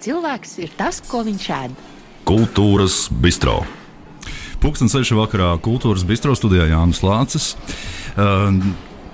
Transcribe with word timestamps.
Cilvēks 0.00 0.54
ir 0.64 0.70
tas, 0.78 1.02
ko 1.04 1.20
viņš 1.26 1.46
ēd. 1.52 1.72
Kultūras 2.24 3.02
bistro. 3.20 3.58
Pūkstens 4.60 4.94
6. 4.96 5.12
vakarā 5.18 5.50
kultūras 5.60 6.06
bistro 6.08 6.32
studijā 6.36 6.70
Jānis 6.70 7.02
Lācis. 7.04 7.50
Uh, 8.16 8.48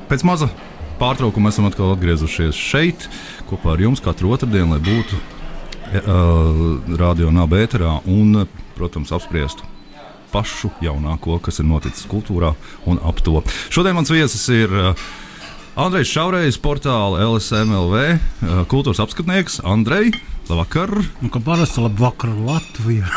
pēc 0.07 0.23
maza 0.27 0.47
pārtraukuma 1.01 1.51
esam 1.51 1.67
atkal 1.67 1.91
atgriezušies 1.97 2.55
šeit 2.55 3.09
kopā 3.51 3.75
ar 3.75 3.83
jums 3.83 4.03
katru 4.05 4.31
otrdienu, 4.37 4.77
lai 4.77 4.83
būtu 4.87 5.19
uh, 5.19 6.63
radio 7.03 7.33
nabēterā 7.35 7.97
un, 8.07 8.45
protams, 8.79 9.11
apspriestu 9.17 9.67
pašu 10.31 10.71
jaunāko, 10.85 11.41
kas 11.43 11.59
ir 11.63 11.67
noticis 11.67 12.07
kultūrā 12.11 12.53
un 12.87 13.03
ap 13.03 13.23
to. 13.27 13.41
Šodien 13.75 13.99
mans 13.99 14.15
viesis 14.15 14.47
ir 14.55 14.71
uh, 14.71 15.07
Andrejs 15.83 16.15
Šaurējs, 16.15 16.63
portāla 16.63 17.27
LSMLV, 17.27 18.07
uh, 18.07 18.65
kultūras 18.71 19.03
apskatnieks. 19.03 19.59
Andrej, 19.67 20.15
labvakar! 20.51 20.93
Nu, 21.23 21.31
kā 21.33 21.43
parasti, 21.43 21.83
labvakar 21.85 22.33
Latvijā. 22.47 23.07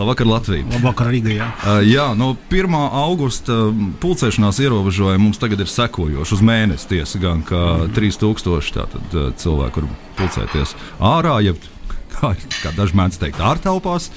Labvakar, 0.00 0.26
Latvija. 0.26 0.64
Labvakar, 0.70 1.10
Rīgā. 1.12 1.34
Jā, 1.34 1.46
uh, 1.60 1.80
jā 1.84 2.06
no 2.16 2.30
1. 2.48 2.76
augusta 3.02 3.56
pulcēšanās 4.00 4.60
ierobežojumi 4.62 5.20
mums 5.20 5.40
tagad 5.42 5.60
ir 5.60 5.68
sekojoši. 5.68 6.36
Uz 6.38 6.44
mēnesi 6.46 6.88
tiesa 6.94 7.20
gan, 7.20 7.42
ka 7.44 7.58
mm. 7.82 7.92
3000 7.98 8.72
tātad, 8.78 9.12
uh, 9.12 9.28
cilvēku 9.36 9.84
var 9.84 9.90
pulcēties 10.20 10.72
ārā, 11.04 11.36
jeb 11.44 11.60
kā, 12.14 12.32
kā 12.62 12.74
daži 12.78 12.96
mēdz 13.02 13.20
teikt, 13.20 13.44
ārtelpās. 13.44 14.08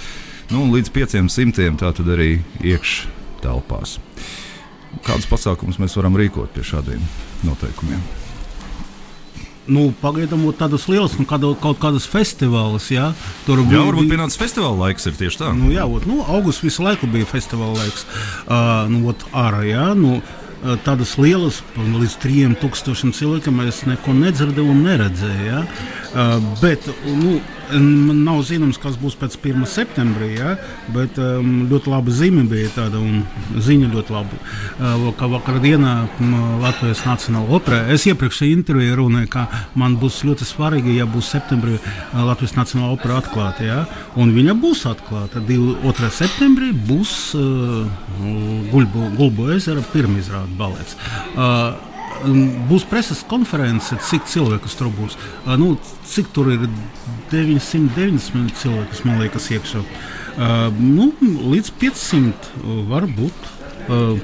Nu, 0.54 0.70
līdz 0.72 0.94
500 0.94 1.80
tātad 1.82 2.16
arī 2.16 2.38
iekštelpās. 2.64 3.98
Kādus 5.04 5.28
pasākumus 5.28 5.82
mēs 5.82 5.98
varam 6.00 6.16
rīkot 6.20 6.54
pie 6.54 6.64
šādiem 6.68 7.02
noteikumiem? 7.48 8.23
Nu, 9.68 9.88
pagaidām 10.02 10.46
tādas 10.58 10.88
lielas, 10.92 11.16
nu, 11.20 11.26
kāda, 11.30 11.54
kaut 11.62 11.80
kādas 11.82 12.08
festivālas. 12.10 12.90
Jā, 12.94 13.12
tur 13.48 13.64
bija. 13.64 13.80
Jā, 13.80 13.88
varbūt 13.90 14.12
pienācis 14.12 14.40
festivāla 14.42 14.88
laiks, 14.88 15.08
ir 15.10 15.18
tieši 15.20 15.44
tā. 15.44 15.52
Nu, 15.58 15.72
jā, 15.74 15.88
ot, 15.88 16.08
nu, 16.10 16.22
augusts 16.24 16.66
visu 16.66 16.86
laiku 16.86 17.10
bija 17.12 17.30
festivāla 17.30 17.84
laiks. 17.84 18.08
Uh, 18.44 18.86
nu, 18.92 19.04
ot, 19.14 19.28
ārā, 19.32 19.64
jā, 19.70 19.90
nu, 20.00 20.20
tādas 20.86 21.18
lielas, 21.20 21.62
līdz 21.78 22.16
3000 22.24 23.16
cilvēkiem 23.18 23.60
es 23.68 23.84
neko 23.90 24.16
nedzirdēju 24.18 24.76
un 24.76 24.86
neredzēju. 24.88 25.50
Ja? 25.50 25.64
Uh, 26.14 26.38
bet, 26.62 26.88
nu, 27.08 27.40
Man 27.72 28.20
nav 28.26 28.42
zināms, 28.46 28.78
kas 28.82 28.98
būs 29.00 29.16
pēc 29.18 29.38
1. 29.40 29.64
septembrī, 29.70 30.34
ja? 30.36 30.56
bet 30.94 31.18
um, 31.22 31.64
ļoti 31.72 31.90
laba 31.90 32.14
zīme 32.14 32.44
bija 32.50 32.70
tāda 32.76 33.00
un 33.02 33.24
ziņa 33.56 33.90
ļoti 33.94 34.14
laba. 34.14 34.40
Uh, 34.78 35.08
kā 35.18 35.30
vakardienā 35.32 35.94
Latvijas 36.62 37.04
Nacionālajā 37.08 37.58
operā. 37.58 37.80
Es 37.94 38.06
iepriekšējā 38.10 38.58
intervijā 38.58 38.98
runāju, 39.00 39.32
ka 39.34 39.46
man 39.80 39.96
būs 40.02 40.22
ļoti 40.28 40.48
svarīgi, 40.48 40.98
ja 41.00 41.08
būs 41.10 41.32
septembrī 41.34 41.80
Latvijas 42.14 42.58
Nacionālajā 42.60 42.98
opera 43.00 43.20
atklāta. 43.22 43.66
Ja? 43.66 43.80
Un 44.20 44.36
viņa 44.36 44.58
būs 44.60 44.84
atklāta. 44.92 45.42
2. 45.48 46.12
septembrī 46.14 46.74
būs 46.76 47.16
uh, 47.40 47.88
Gulbu, 48.74 49.10
Gulbu 49.18 49.50
ezera 49.56 49.82
pirmizrāde 49.94 50.53
balets. 50.58 50.98
Uh, 51.34 51.74
būs 52.70 52.86
preses 52.90 53.24
konference, 53.30 53.96
cik 54.10 54.28
cilvēku 54.30 54.72
tur 54.78 54.92
būs. 54.94 55.18
Nu, 55.60 55.74
cik 56.08 56.30
tur 56.36 56.52
ir 56.54 56.68
990 57.32 58.54
cilvēku, 58.62 59.02
man 59.08 59.20
liekas, 59.24 59.50
iekšā. 59.54 59.84
Nu, 60.80 61.12
līdz 61.22 61.74
500 61.82 62.88
var 62.90 63.10
būt. 63.10 63.50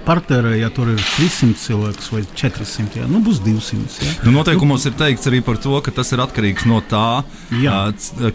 Parterē, 0.06 0.54
ja 0.60 0.70
tur 0.74 0.92
ir 0.94 1.00
300 1.00 1.58
cilvēks 1.60 2.10
vai 2.14 2.22
400, 2.28 3.02
jā, 3.02 3.08
nu 3.10 3.22
būs 3.24 3.42
200. 3.44 4.00
Jā. 4.06 4.14
Nu, 4.26 4.34
noteikumos 4.38 4.86
nu, 4.86 4.92
ir 4.92 4.98
teikts 5.00 5.30
arī 5.30 5.42
par 5.46 5.60
to, 5.62 5.76
ka 5.84 5.94
tas 5.96 6.12
ir 6.16 6.24
atkarīgs 6.24 6.68
no 6.70 6.80
tā, 6.90 7.22
jā. 7.60 7.78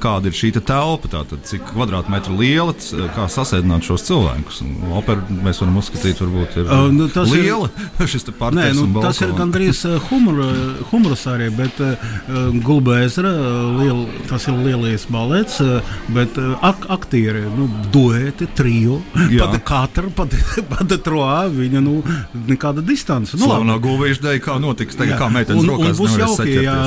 kāda 0.02 0.30
ir 0.30 0.36
šī 0.36 0.52
te 0.56 0.62
telpa, 0.64 1.10
tātad, 1.12 1.44
cik 1.48 1.64
kvadrātmetru 1.72 2.36
liela, 2.38 2.74
kā 3.16 3.26
sasēdināt 3.32 3.86
šos 3.88 4.06
cilvēkus. 4.08 4.60
Opera 4.94 5.24
mēs 5.44 5.62
varam 5.62 5.80
uzskatīt, 5.80 6.20
varbūt 6.22 6.58
ir 6.60 6.68
uh, 6.68 6.88
nu, 6.92 7.08
tas 7.12 7.32
liela. 7.32 7.70
Ir, 7.72 8.10
šis 8.10 8.28
Nē, 8.54 8.68
nu, 8.76 8.86
tas 9.00 9.20
ir 9.24 9.32
gandrīz 9.36 9.84
humora, 10.10 10.50
humoras 10.90 11.24
arī, 11.30 11.48
bet 11.54 11.80
uh, 11.82 12.12
Gulbē 12.64 13.00
ezera, 13.06 13.32
liel, 13.78 14.04
tas 14.28 14.48
ir 14.50 14.58
lielais 14.60 15.06
balets, 15.12 15.60
bet 16.14 16.38
ak 16.64 16.88
aktieri, 16.92 17.46
nu, 17.56 17.68
dueti, 17.94 18.48
trio, 18.56 19.00
pat 19.14 19.58
katra, 19.66 20.12
pat, 20.14 20.36
pat 20.70 20.94
Troā 21.14 21.44
viņa 21.46 21.80
nu, 21.84 22.00
nekāda 22.48 22.82
distance. 22.82 23.36
Nu, 23.38 23.46
Slavnā 23.46 23.76
gulbīša 23.82 24.24
dēļ, 24.24 24.38
kā 24.42 24.56
notiks 24.62 24.98
tagad, 24.98 25.14
jā. 25.14 25.18
kā 25.20 25.28
meitenes 25.30 25.62
un, 25.62 25.70
rokās. 25.70 25.92
Un 25.94 26.00
būs 26.00 26.16
jauki, 26.18 26.56
ja 26.64 26.78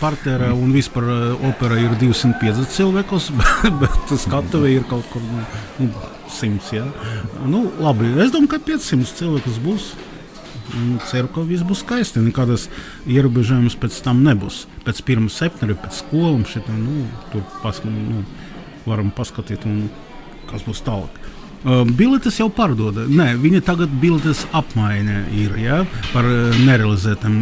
parterā 0.00 0.48
un 0.56 0.72
vispār 0.72 1.10
opera 1.44 1.76
ir 1.82 1.92
250 2.00 2.72
cilvēkos, 2.72 3.28
bet 3.82 4.14
skatuve 4.22 4.72
ir 4.72 4.88
kaut 4.88 5.04
kur 5.12 5.24
nu, 5.26 5.44
nu, 5.82 5.90
100. 6.32 6.72
Ja? 6.72 6.86
Nu, 7.44 7.66
labi, 7.84 8.08
es 8.24 8.32
domāju, 8.32 8.54
ka 8.54 8.62
500 8.72 9.16
cilvēkus 9.20 9.60
būs. 9.64 9.92
Ceru, 11.10 11.28
ka 11.28 11.44
viss 11.44 11.66
būs 11.66 11.82
skaisti. 11.84 12.22
Nekādas 12.24 12.70
ierobežojumus 13.04 13.76
pēc 13.78 14.00
tam 14.06 14.24
nebūs. 14.24 14.64
Pēc 14.86 15.04
1. 15.04 15.28
septembra, 15.30 15.76
pēc 15.84 16.00
skolām 16.00 16.46
šeit 16.48 16.72
nu, 16.72 17.04
tur 17.34 17.44
pas, 17.60 17.82
nu, 17.84 18.24
varam 18.88 19.12
paskatīt, 19.14 19.68
un 19.68 19.84
kas 20.48 20.64
būs 20.64 20.80
tālāk. 20.88 21.20
Uh, 21.64 21.80
biletes 21.88 22.36
jau 22.36 22.50
pārdoda. 22.52 23.06
Nē, 23.08 23.30
viņa 23.40 23.62
tagad 23.64 23.92
biletes 23.96 24.42
apmaiņa 24.52 25.20
ir 25.32 25.54
ja, 25.62 25.78
par 26.12 26.28
uh, 26.28 26.58
nerealizētām 26.60 27.38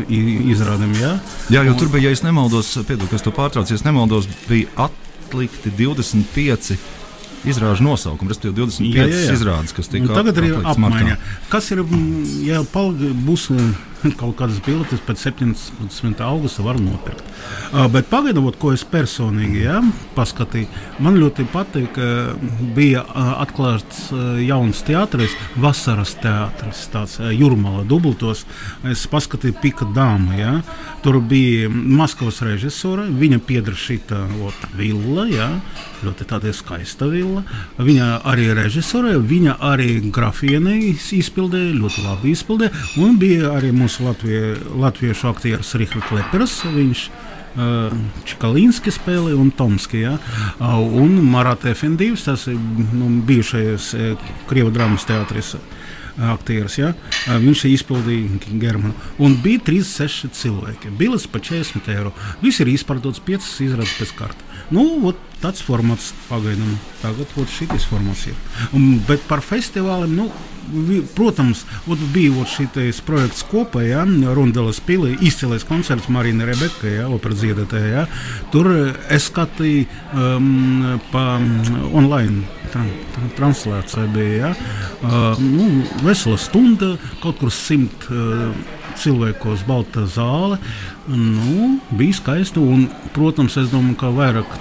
izrādēm. 0.53 0.95
Ja? 1.01 1.17
Jā, 1.51 1.65
jo 1.67 1.75
tur 1.81 1.91
bija, 1.91 2.13
ja 2.13 2.23
nemaldos, 2.29 2.71
piedod, 2.87 3.11
kas 3.11 3.27
to 3.27 3.35
pārtrauc, 3.35 3.73
ja 3.73 3.81
nemaldos, 3.83 4.31
bija 4.47 4.71
atlikti 4.87 5.75
25 5.75 6.77
izrāžu 7.51 7.83
nosaukumu, 7.83 8.31
respektīvi 8.31 8.61
25 8.61 8.95
jā, 8.95 9.07
jā, 9.11 9.23
jā. 9.27 9.35
izrādes, 9.35 9.75
kas 9.75 9.91
tika. 9.91 10.07
Un 10.07 10.15
tagad 10.15 10.39
ir 10.39 10.55
apmaiņa. 10.61 11.17
Martā. 11.17 11.33
Kas 11.51 11.73
ir, 11.75 11.83
ja 12.47 12.63
būs 13.27 13.49
kaut 14.21 14.37
kādas 14.39 14.61
bildes 14.65 15.03
pēc 15.07 15.27
17. 15.29 16.23
augusta 16.27 16.65
var 16.65 16.81
nopirkt. 16.83 17.25
Uh, 17.73 17.87
bet 17.93 18.09
pagaidām, 18.11 18.49
ko 18.59 18.73
es 18.75 18.85
personīgi 18.89 19.65
ja, 19.65 19.79
paskatīju, 20.17 20.69
man 21.03 21.19
ļoti 21.21 21.47
patīk, 21.53 21.91
ka 21.97 22.73
bija 22.77 23.05
uh, 23.05 23.35
atklāts 23.43 24.09
uh, 24.15 24.39
jauns 24.43 24.83
teātris, 24.87 25.35
vasaras 25.61 26.15
teātris, 26.23 26.85
tāds 26.93 27.19
uh, 27.21 27.31
jūrmāla 27.33 27.85
dubultos. 27.89 28.45
Es 28.89 29.05
paskatīju 29.11 29.59
Pika 29.63 29.89
dāmu. 29.95 30.37
Ja. 30.39 30.57
Tur 31.05 31.21
bija 31.21 31.69
Maskavas 31.71 32.41
režisore, 32.47 33.07
viņa 33.07 33.41
pieder 33.47 33.77
šita 33.79 34.21
ot, 34.47 34.69
villa, 34.79 35.27
ja, 35.31 35.49
ļoti 36.03 36.27
tāda 36.31 36.53
skaista 36.57 37.09
villa. 37.11 37.43
Viņa 37.79 38.09
arī 38.29 38.49
režisore, 38.57 39.17
viņa 39.19 39.59
arī 39.73 39.99
grafienē 40.13 40.77
izpildīja, 41.19 41.75
ļoti 41.79 42.07
labi 42.07 42.33
izpildīja, 42.37 42.73
un 43.03 43.19
bija 43.21 43.53
arī 43.57 43.73
mūsu 43.75 43.92
mūsu 43.93 44.07
Latvie, 44.09 44.57
latviešu 44.73 45.29
aktieris 45.29 45.75
Rihards 45.77 46.13
Lepers. 46.13 46.55
Viņš 46.65 47.01
Čakalīnski 48.25 48.93
spēlēja 48.93 49.37
un 49.37 49.51
Tomski. 49.53 50.01
Ja? 50.07 50.17
Un 50.61 51.19
Marata 51.29 51.69
Efendīvs, 51.69 52.25
tas 52.25 52.47
ir 52.49 52.57
nu, 52.57 53.21
bijušais 53.27 53.93
Krievu 54.49 54.73
drāmas 54.73 55.05
teātris. 55.05 55.57
Aktieris, 56.13 56.77
ja? 56.77 56.93
viņš 57.41 57.65
izpildīja 57.71 58.57
Germanu. 58.61 58.93
Un 59.21 59.37
bija 59.43 59.61
36 59.65 60.33
cilvēki. 60.37 60.93
Bilis 60.97 61.27
par 61.27 61.41
40 61.45 61.89
eiro. 61.93 62.13
Viss 62.43 62.61
ir 62.61 62.69
izpārdots 62.69 63.21
5 63.25 63.49
izrādes 63.65 63.95
pēc 63.97 64.17
kārtas. 64.17 64.49
Nu, 64.73 64.85
ot, 65.09 65.21
tāds 65.41 65.65
formāts 65.65 66.13
pagaidām. 66.29 66.77
Tagad 67.03 67.33
šis 67.53 67.89
formāts 67.89 68.27
ir. 68.29 68.37
Un, 68.77 69.01
bet 69.09 69.25
par 69.29 69.41
festivāliem, 69.45 70.13
nu, 70.17 70.29
protams, 71.17 71.65
bija 72.15 72.47
šis 72.49 73.01
projekts 73.07 73.45
kopā, 73.51 73.83
ja, 73.87 74.05
Rundelas 74.35 74.81
pilī, 74.85 75.15
izcilais 75.21 75.65
koncerts 75.69 76.09
Marina 76.09 76.47
Rebeka, 76.49 76.89
ja, 76.89 77.09
opera 77.13 77.37
dziedātāja. 77.37 77.93
Ja. 77.93 78.07
Tur 78.53 78.71
es 79.11 79.29
skatīju 79.31 79.87
um, 80.15 81.01
pa 81.13 81.39
online. 81.93 82.47
Tra, 82.73 82.81
tra, 83.13 83.27
translācija 83.37 84.07
bija 84.15 84.37
ja. 84.47 84.53
uh, 85.05 85.41
nu, 85.43 85.83
vesela 86.07 86.39
stunda, 86.41 86.95
kaut 87.21 87.43
kur 87.43 87.53
simt 87.53 88.07
uh, 88.09 88.49
cilvēkos, 89.01 89.65
balta 89.69 90.07
zāle. 90.11 90.59
Nu, 91.09 91.79
bija 91.99 92.19
skaisti. 92.19 92.63
Un, 92.63 92.89
protams, 93.17 93.59
es 93.61 93.71
domāju, 93.73 93.99
ka 94.03 94.13
vairāk 94.15 94.59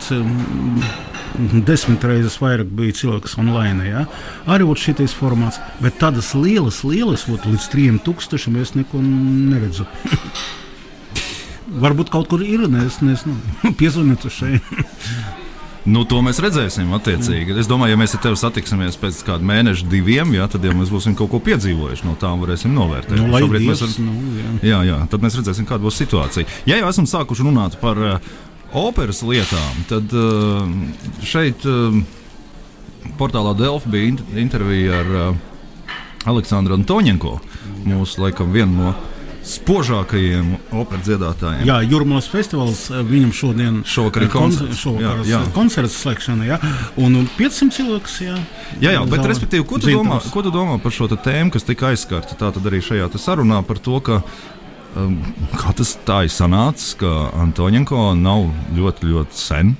desmit 1.68 2.04
reizes 2.06 2.38
vairāk 2.42 2.72
bija 2.75 2.95
cilvēks 3.01 3.38
online. 3.42 3.88
Ja? 3.88 4.06
Arī 4.51 4.68
šis 4.75 5.16
formāts, 5.18 5.60
bet 5.81 6.00
tādas 6.01 6.33
lielas, 6.36 6.83
lielas, 6.83 7.28
ot, 7.30 7.45
līdz 7.45 7.69
3000 7.74 8.62
es 8.62 8.75
neko 8.75 9.01
neredzu. 9.01 9.88
Varbūt 11.83 12.12
kaut 12.12 12.28
kur 12.28 12.42
ir, 12.44 12.66
es 12.86 13.00
nezinu, 13.01 13.38
piezvaniet 13.80 14.25
uz 14.28 14.36
šeit. 14.36 15.41
Nu, 15.89 16.04
to 16.06 16.19
mēs 16.22 16.38
redzēsim. 16.44 16.92
Attiecīgi. 16.94 17.56
Es 17.57 17.69
domāju, 17.69 17.95
ja 17.95 18.00
mēs 18.00 18.13
ar 18.13 18.22
tevi 18.22 18.38
satiksimies 18.38 19.00
pēc 19.01 19.24
kāda 19.25 19.45
mēneša, 19.50 19.88
diviem, 19.89 20.36
jā, 20.38 20.45
tad 20.51 20.66
jau 20.68 20.75
mēs 20.78 20.92
būsim 20.94 21.16
kaut 21.18 21.31
ko 21.31 21.39
piedzīvojuši 21.42 22.06
no 22.06 22.13
tām, 22.22 22.42
varēsim 22.44 22.75
novērtēt. 22.75 23.18
Nu, 23.18 23.31
Šobrīd 23.33 23.66
mēs 23.66 23.81
varam. 23.81 24.12
Nu, 24.12 24.36
jā. 24.38 24.54
Jā, 24.69 24.81
jā, 24.92 25.00
tad 25.10 25.25
mēs 25.25 25.38
redzēsim, 25.39 25.66
kāda 25.69 25.86
būs 25.88 25.98
situācija. 26.04 26.50
Ja 26.69 26.78
jau 26.78 26.92
esam 26.92 27.10
sākuši 27.10 27.48
runāt 27.48 27.80
par 27.81 27.98
uh, 27.98 28.33
operas 28.78 29.24
lietām, 29.25 29.81
tad 29.89 30.13
uh, 30.13 30.69
šeit 31.25 31.66
uh, 31.66 31.98
portālā 33.18 33.56
Delfa 33.57 33.89
bija 33.89 34.13
int 34.13 34.22
intervija 34.38 35.01
ar 35.01 35.16
uh, 35.18 35.48
Aleksandru 36.30 36.78
Antoņenko, 36.78 37.39
mūsu 37.89 38.22
laikam 38.22 38.54
vienu 38.54 38.78
no 38.78 38.94
spožākajiem 39.42 40.54
operas 40.78 41.06
dziedātājiem. 41.08 41.66
Jā, 41.66 41.80
Jurmālas 41.90 42.30
festivāls 42.30 42.84
eh, 42.92 43.02
viņam 43.08 43.34
šodien 43.36 43.82
Šovakar 43.88 44.28
ir 44.28 44.32
koncerts. 44.34 44.80
Šovakar 44.84 45.24
jā. 45.28 45.42
koncerts 45.56 45.98
slēgšana, 46.04 46.48
jā. 46.48 46.60
Un, 47.02 47.18
un 47.24 47.28
500 47.40 47.78
cilvēks, 47.78 48.18
jā. 48.28 48.38
Jā, 48.84 48.96
jā, 48.96 49.04
bet, 49.10 49.26
respektīvi, 49.34 49.66
ko 49.66 49.82
tu, 49.82 49.90
Zintars. 49.90 50.08
domā, 50.08 50.34
ko 50.34 50.46
tu 50.46 50.54
domā 50.54 50.78
par 50.84 50.96
šo 50.96 51.10
tēmu, 51.12 51.54
kas 51.56 51.66
tika 51.68 51.90
aizskarta? 51.92 52.38
Tā 52.38 52.52
tad 52.54 52.70
arī 52.70 52.84
šajā 52.86 53.10
sarunā 53.22 53.64
par 53.66 53.82
to, 53.82 53.98
ka 54.06 54.22
um, 54.96 55.18
kā 55.58 55.74
tas 55.78 55.96
tā 56.06 56.24
ir 56.28 56.34
sanācis, 56.34 56.94
ka 57.02 57.32
Antonienko 57.42 58.12
nav 58.20 58.46
ļoti, 58.78 59.10
ļoti 59.10 59.42
sen 59.42 59.74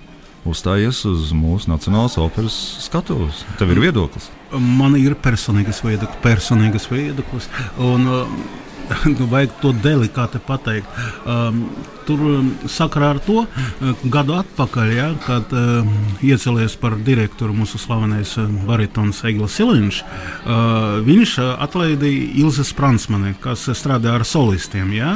uzstājies 0.48 1.04
uz 1.06 1.30
mūsu 1.38 1.70
Nacionālās 1.70 2.18
operas 2.18 2.56
skatuves. 2.82 3.44
Tev 3.60 3.76
ir 3.76 3.84
viedoklis. 3.84 4.32
Man 4.58 4.98
ir 4.98 5.14
personīgas 5.22 5.84
viedoklis, 5.86 6.18
personīgas 6.24 6.90
viedoklis. 6.90 7.48
Un, 7.78 8.10
uh, 8.10 8.68
Nu, 9.20 9.28
vajag 9.32 9.54
to 9.62 9.72
delikāti 9.84 10.40
pateikt. 10.46 10.88
Um, 11.26 11.66
tur 12.08 12.22
um, 12.26 12.50
sakarā 12.72 13.12
ar 13.16 13.20
to 13.24 13.44
uh, 13.44 14.06
gadu 14.14 14.36
atpakaļ, 14.40 14.94
ja, 14.96 15.10
kad 15.26 15.54
uh, 15.56 15.88
iecēlies 16.26 16.78
par 16.82 16.98
direktoru 17.06 17.56
mūsu 17.56 17.80
slavenais 17.82 18.34
uh, 18.42 18.50
baritons 18.68 19.24
Egils 19.28 19.58
Siliņš, 19.60 20.02
uh, 20.02 20.98
viņš 21.06 21.38
uh, 21.42 21.54
atlaidīja 21.68 22.32
Ilzi 22.44 22.66
Spransmani, 22.68 23.36
kas 23.44 23.68
strādā 23.78 24.18
ar 24.18 24.28
solistiem. 24.28 24.94
Ja, 24.98 25.16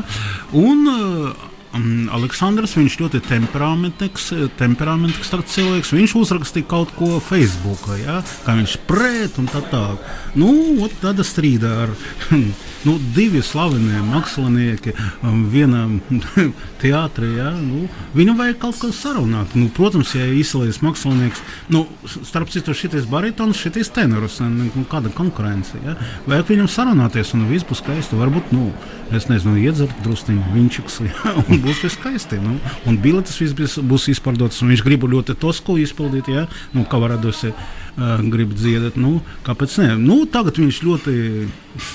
un, 0.54 0.86
uh, 0.92 1.52
Um, 1.76 2.08
Aleksandrs 2.14 2.76
viņš 2.78 2.96
ļoti 3.02 3.20
temperamentīgs, 3.26 4.30
temperamentīgs 4.60 5.34
cilvēks. 5.52 5.92
Viņš 5.96 6.14
uzrakstīja 6.22 6.68
kaut 6.72 6.94
ko 6.96 7.18
Facebook, 7.24 7.84
ja, 8.00 8.22
kā 8.46 8.56
viņš 8.56 8.76
pret 8.88 9.36
un 9.42 9.50
tā 9.52 9.60
tālāk. 9.72 10.06
Nu, 10.40 10.54
tāda 11.02 11.26
strīda 11.28 11.72
ar 11.84 11.94
nu, 12.88 12.96
divi 13.16 13.42
slavenie 13.44 14.00
mākslinieki, 14.08 14.94
um, 15.26 15.44
vienam 15.52 15.98
teātrī. 16.84 17.34
Ja, 17.42 17.52
nu, 17.60 17.90
viņam 18.16 18.40
vajag 18.40 18.62
kaut 18.64 18.80
ko 18.80 18.94
sarunāt. 18.96 19.58
Nu, 19.60 19.68
protams, 19.76 20.16
ja 20.16 20.30
izslēdz 20.32 20.80
mākslinieks, 20.86 21.44
nu, 21.76 21.86
starp 22.16 22.54
citu, 22.56 22.76
šis 22.78 23.10
baritons, 23.12 23.60
šis 23.60 23.92
tenors, 23.96 24.40
nu, 24.48 24.70
kāda 24.92 25.12
konkurence. 25.16 25.76
Ja, 25.84 25.98
vajag 26.30 26.54
viņam 26.54 26.72
sarunāties 26.72 27.36
un 27.36 27.50
viss 27.52 27.68
būs 27.68 27.84
skaisti. 27.84 28.16
Varbūt, 28.20 28.56
nu, 28.56 28.70
es 29.14 29.28
nezinu, 29.30 29.56
iedzert 29.62 29.94
druskuļi 30.06 30.54
viņčiks. 30.56 31.00
Un 31.50 31.62
būs 31.64 31.84
viss 31.86 31.98
skaisti. 31.98 32.40
Nu, 32.42 32.58
un 32.90 32.98
biletes 33.02 33.38
viss 33.42 33.78
būs, 33.78 34.08
izpārdotas. 34.14 34.64
Viņš 34.66 34.84
grib 34.86 35.06
ļoti 35.10 35.38
tos, 35.40 35.62
ko 35.66 35.78
izpildīt. 35.82 36.30
Ja? 36.32 36.46
Nu, 36.74 36.86
kā 36.90 37.00
var 37.02 37.16
radusi, 37.16 37.52
uh, 37.54 38.26
grib 38.34 38.56
dziedāt. 38.58 38.98
Nu, 39.00 39.20
kāpēc 39.46 39.78
ne? 39.84 39.94
Nu, 40.02 40.24
tagad 40.26 40.60
viņš 40.62 40.82
ļoti 40.88 41.16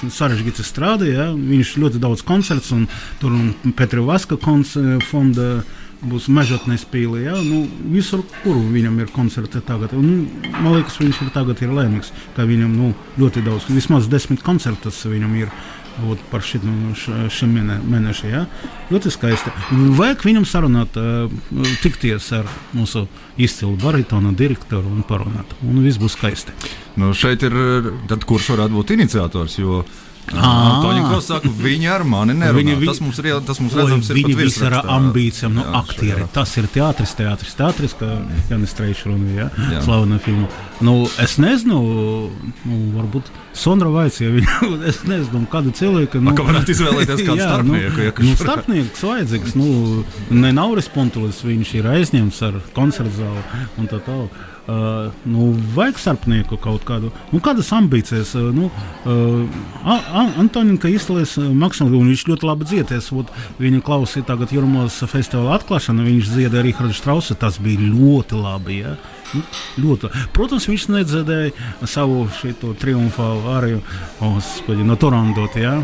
sarežģīti 0.06 0.66
strādā. 0.66 1.10
Ja? 1.10 1.28
Viņš 1.34 1.76
ļoti 1.82 2.02
daudz 2.02 2.24
koncerts 2.26 2.72
un 2.76 2.86
tur 3.22 3.34
un 3.36 3.74
Petra 3.76 4.04
Vaska 4.06 4.38
fonda. 4.40 5.52
Būs 6.00 6.30
mežotnes 6.32 6.86
pīle, 6.88 7.18
ja? 7.26 7.34
nu, 7.44 7.66
visur, 7.92 8.22
kur 8.40 8.56
viņam 8.56 8.94
ir 9.02 9.10
koncerti 9.12 9.60
tagad. 9.60 9.92
Un, 9.92 10.30
man 10.54 10.78
liekas, 10.78 10.96
viņš 10.96 11.18
ir 11.26 11.28
tagad 11.34 11.60
ir 11.60 11.74
laimīgs, 11.76 12.08
ka 12.32 12.46
viņam 12.48 12.72
nu, 12.72 12.94
ļoti 13.20 13.42
daudz, 13.44 13.66
vismaz 13.68 14.08
desmit 14.08 14.40
koncertus 14.40 15.02
viņam 15.04 15.36
ir 15.42 15.52
būt 16.02 16.26
par 16.30 16.44
šitam, 16.46 16.92
šim 17.32 17.56
mēnešam. 17.60 18.30
Ja? 18.32 18.44
Ļoti 18.90 19.14
skaisti. 19.14 19.54
Vajag 19.98 20.26
viņam 20.26 20.46
sarunāt, 20.48 20.98
tikties 21.84 22.30
ar 22.40 22.50
mūsu 22.76 23.06
izcilu 23.40 23.76
baritonu 23.80 24.34
direktoru 24.36 24.90
un 24.90 25.02
parunāt. 25.06 25.56
Un 25.66 25.82
viss 25.84 26.00
būs 26.00 26.18
skaisti. 26.18 26.54
Nu, 27.00 27.14
šeit 27.16 27.44
ir 27.46 27.56
tad, 28.10 28.26
kurš 28.28 28.54
varētu 28.56 28.80
būt 28.80 28.96
iniciators. 28.98 29.58
Jo... 29.62 29.84
Toņa 30.30 31.18
saka, 31.24 31.50
viņa 31.50 31.88
ar 31.96 32.04
mani 32.06 32.36
nerunā. 32.38 32.60
Viņa, 32.60 32.74
viņa, 32.78 32.92
tas 32.92 33.00
mums, 33.02 33.18
rie, 33.24 33.32
tas 33.46 33.60
mums 33.62 33.74
redzams, 33.74 34.10
ir 34.12 34.18
viņa 34.20 34.36
visi 34.38 34.62
ar 34.68 34.76
ambīcijām, 34.94 35.56
no 35.58 35.64
aktieri. 35.80 36.20
Šajā. 36.20 36.30
Tas 36.36 36.52
ir 36.60 36.68
teātris, 36.70 37.14
teātris, 37.18 37.56
teātris, 37.58 37.96
kā 37.98 38.10
Janis 38.52 38.76
Treišs 38.78 39.06
runāja, 39.08 39.48
ja? 39.50 39.80
slavena 39.82 40.20
filma. 40.22 40.46
Nu, 40.86 41.00
es 41.24 41.34
nezinu, 41.42 41.80
nu, 42.62 42.78
varbūt 42.94 43.32
Sondra 43.56 43.90
Vaits, 43.90 44.20
ja 44.22 44.30
viņa, 44.30 44.56
es 44.90 45.00
nezinu, 45.08 45.42
kāda 45.50 45.72
cilvēka. 45.74 46.20
Nu, 46.22 46.34
ka 46.38 46.46
varētu 46.46 46.74
izvēlēties 46.74 47.24
kādu 47.28 47.40
Jā, 47.40 47.48
starpnieku, 47.50 48.04
ja, 48.06 48.14
Nu, 48.20 48.28
nu, 48.30 48.36
starpnieks 48.38 49.04
vajadzīgs. 49.06 49.56
Nu, 49.58 50.04
ne 50.30 50.52
Nauris 50.54 50.90
Puntulis, 50.92 51.42
viņš 51.46 51.74
ir 51.80 51.90
aizņemts 51.96 52.40
ar 52.46 52.60
koncertu 52.76 53.22
zāli 53.22 53.66
un 53.80 53.90
tā 53.90 54.00
tālāk. 54.06 54.40
Uh, 54.68 55.08
nu, 55.24 55.50
vajag 55.74 55.98
starpnieku 55.98 56.58
kaut 56.60 56.84
kādu, 56.86 57.08
nu, 57.32 57.40
kādas 57.42 57.72
ambīcijas. 57.74 58.34
Uh, 58.38 58.50
nu, 58.54 58.68
uh, 59.08 59.62
Antoniņa 60.38 60.92
izslēdz 60.92 61.38
maksimāli, 61.56 61.98
un 61.98 62.12
viņš 62.12 62.26
ļoti 62.28 62.46
labi. 62.46 62.68
Vot, 63.10 63.32
viņa 63.58 63.82
klausīja 63.86 64.28
tagad 64.28 64.52
Jurmos 64.54 65.00
festivāla 65.10 65.56
atklāšanu, 65.58 66.06
viņš 66.06 66.30
dziedāja 66.36 66.64
Rihardu 66.68 66.94
Strausu, 66.94 67.34
tas 67.40 67.58
bija 67.62 67.80
ļoti 67.82 68.38
labi. 68.38 68.80
Ja? 68.84 68.94
Nu, 69.34 69.42
ļoti. 69.82 70.12
Protams, 70.36 70.68
viņš 70.70 70.88
nedzirdēja 70.94 71.86
savu 71.88 72.26
triumfālu 72.80 73.80
spoļi, 74.44 74.86
no 74.86 74.98
Toronto, 75.00 75.48
ja? 75.58 75.78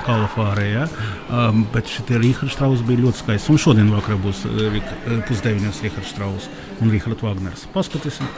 Nesundormā. 0.00 0.28
Kalifārijā. 0.30 0.86
Um, 1.30 1.64
bet 1.72 1.90
šī 1.90 2.18
Rīgas 2.20 2.54
Strauss 2.54 2.84
bija 2.86 3.04
ļoti 3.04 3.22
skaists. 3.22 3.50
Un 3.50 3.60
šodien 3.60 3.90
vakarā 3.92 4.18
būs 4.20 4.44
pusdeviņos 5.28 5.82
Rīgas 5.84 6.10
Strauss 6.10 6.48
un 6.80 6.90
Rīgas 6.90 7.22
Wagners. 7.22 7.66
Paskatīsim. 7.74 8.28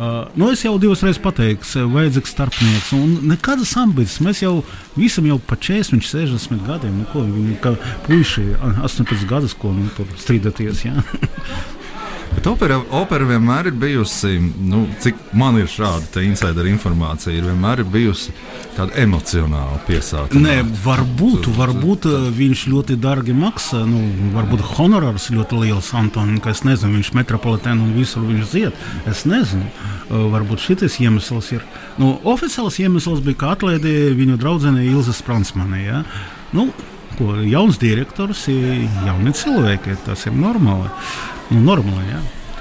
Uh, 0.00 0.30
nu 0.38 0.48
es 0.48 0.62
jau 0.64 0.78
divas 0.80 1.02
reizes 1.04 1.20
pateicu, 1.20 1.82
vajadzīgs 1.92 2.32
starpnieks. 2.32 2.92
Nekādas 3.28 3.74
ambīcijas. 3.76 4.22
Mēs 4.24 4.40
jau 4.44 4.54
visam 4.96 5.26
jau 5.28 5.36
pa 5.44 5.58
40, 5.60 6.06
60 6.06 6.64
gadiem, 6.64 7.02
nu, 7.02 7.08
ko 7.10 7.24
viņi 7.26 7.58
kā 7.60 7.74
puiši, 8.06 8.46
18 8.86 9.28
gadus, 9.28 9.56
ko 9.58 9.74
nu, 9.76 9.90
tur 9.98 10.08
strīdaties. 10.16 10.86
Ja? 10.86 11.04
Bet 12.30 12.46
opera, 12.46 12.76
opera 12.94 13.26
vienmēr 13.26 13.68
ir 13.68 13.74
bijusi, 13.76 14.36
nu, 14.64 14.84
cik 15.02 15.18
man 15.36 15.58
ir 15.60 15.66
šāda 15.70 16.22
insider 16.24 16.68
informācija, 16.70 17.34
ir 17.34 17.48
vienmēr 17.48 17.82
ir 17.82 17.88
bijusi 17.90 18.32
tāda 18.76 18.94
emocionāla 19.02 19.80
piesākuma. 19.88 20.42
Nē, 20.44 20.54
varbūt, 20.84 21.48
varbūt 21.56 22.06
uh, 22.08 22.28
viņš 22.36 22.62
ļoti 22.70 22.96
dārgi 23.02 23.34
maksā. 23.36 23.82
Nu, 23.88 24.02
varbūt 24.36 24.62
honorārs 24.76 25.30
ļoti 25.34 25.58
liels 25.64 25.90
Antoniam, 25.98 26.38
ka 26.42 26.54
es 26.54 26.62
nezinu, 26.64 26.94
viņš 27.00 27.10
metropolitēnu 27.18 27.88
un 27.88 27.98
visur 27.98 28.24
viņš 28.28 28.46
zied. 28.52 28.86
Es 29.10 29.26
nezinu, 29.28 29.66
uh, 29.66 30.28
varbūt 30.32 30.64
šis 30.68 31.00
iemesls 31.02 31.50
ir. 31.56 31.66
Nu, 31.98 32.14
oficiāls 32.30 32.78
iemesls 32.80 33.24
bija, 33.26 33.42
ka 33.42 33.52
atlaidīja 33.56 34.14
viņu 34.16 34.38
draudzene 34.40 34.86
Ilza 34.86 35.16
Spransmane. 35.16 35.82
Ja? 35.82 36.04
Nu, 36.56 36.70
ko, 37.20 37.36
jauns 37.46 37.78
direktors, 37.80 38.48
i- 38.50 38.88
jauni 39.06 39.32
cilvēki, 39.36 39.96
tas 40.08 40.26
ir 40.26 40.32
normāli. 40.40 40.90
Nu, 41.52 41.62
normāli 41.70 42.08
ja? 42.16 42.20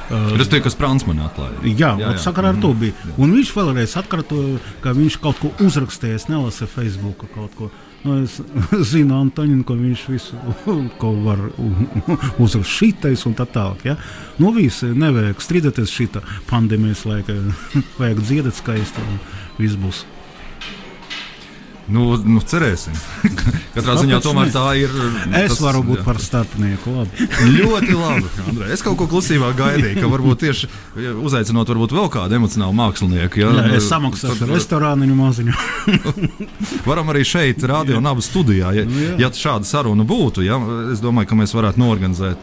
Uh, 0.10 0.32
Tas 0.40 0.48
tie, 0.50 0.58
kas 0.66 0.74
Prāns 0.74 1.04
man 1.06 1.20
atklāja. 1.22 1.60
Jā, 1.70 1.92
jā, 2.02 2.08
jā. 2.16 2.18
sakarā 2.18 2.50
ar 2.56 2.58
to 2.62 2.72
bija. 2.74 2.96
Un 3.22 3.30
viņš 3.36 3.52
vēlreiz 3.54 3.92
atkārtoja, 4.00 4.58
ka 4.82 4.94
viņš 4.98 5.20
kaut 5.22 5.38
ko 5.38 5.52
uzrakstīja, 5.62 6.16
es 6.18 6.26
nelasu 6.32 6.66
Facebook 6.72 7.28
kaut 7.36 7.54
ko. 7.60 7.68
Nu, 8.02 8.16
es 8.24 8.40
zinu, 8.92 9.20
Antoniņš, 9.20 9.66
ka 9.70 9.76
viņš 9.78 10.06
visu 10.10 10.40
ko 11.02 11.12
var 11.28 11.44
uzrakstīt 12.44 12.98
šitais 12.98 13.26
un 13.30 13.36
tā 13.38 13.46
tālāk. 13.54 13.86
Ja? 13.86 13.98
Nu, 14.42 14.50
visi 14.56 14.90
nevajag 14.98 15.44
strīdēties 15.46 15.94
šitā 15.94 16.24
pandēmijas 16.50 17.06
laikā. 17.06 17.36
vajag 18.00 18.24
dziedāt 18.26 18.58
skaisti 18.58 19.06
un 19.06 19.20
viss 19.62 19.78
būs. 19.78 20.02
Nu, 21.90 22.04
nu, 22.22 22.42
cerēsim. 22.46 22.94
Katrā 23.76 23.96
ziņā 23.98 24.20
Kāpēc 24.20 24.26
tomēr 24.28 24.50
ne? 24.50 24.54
tā 24.54 24.66
ir. 24.78 24.92
Es 25.42 25.56
tas- 25.56 25.62
varu 25.64 25.82
būt 25.88 26.02
jā. 26.02 26.06
par 26.06 26.20
starpnieku. 26.22 26.94
Labi. 27.00 27.28
Ļoti 27.58 27.96
labi. 27.98 28.32
Andrej. 28.48 28.74
Es 28.76 28.84
kaut 28.86 28.98
ko 29.02 29.08
klusībā 29.10 29.50
gaidīju, 29.58 29.98
ka 30.04 30.12
varbūt 30.12 30.44
tieši 30.46 30.70
uzaicinot 31.26 31.72
varbūt 31.74 31.96
vēl 31.98 32.10
kādu 32.14 32.38
emocionālu 32.40 32.78
mākslinieku. 32.78 33.42
Ja, 33.42 33.52
Jā, 33.60 33.66
es 33.80 33.90
samaksāšu 33.90 34.44
tad 34.44 34.54
restorāniņu 34.54 35.18
maziņu. 35.18 35.58
Varam 36.90 37.10
arī 37.14 37.24
šeit, 37.28 37.64
radio 37.70 37.98
un 38.00 38.10
abu 38.12 38.22
studijā. 38.26 38.74
Ja, 38.78 38.86
Nu, 38.90 39.00
jā. 39.06 39.16
ja 39.26 39.30
šāda 39.36 39.66
saruna 39.68 40.06
būtu, 40.08 40.44
ja, 40.46 40.58
es 40.94 41.02
domāju, 41.04 41.30
ka 41.32 41.38
mēs 41.42 41.54
varētu 41.58 41.82
norganizēt 41.82 42.42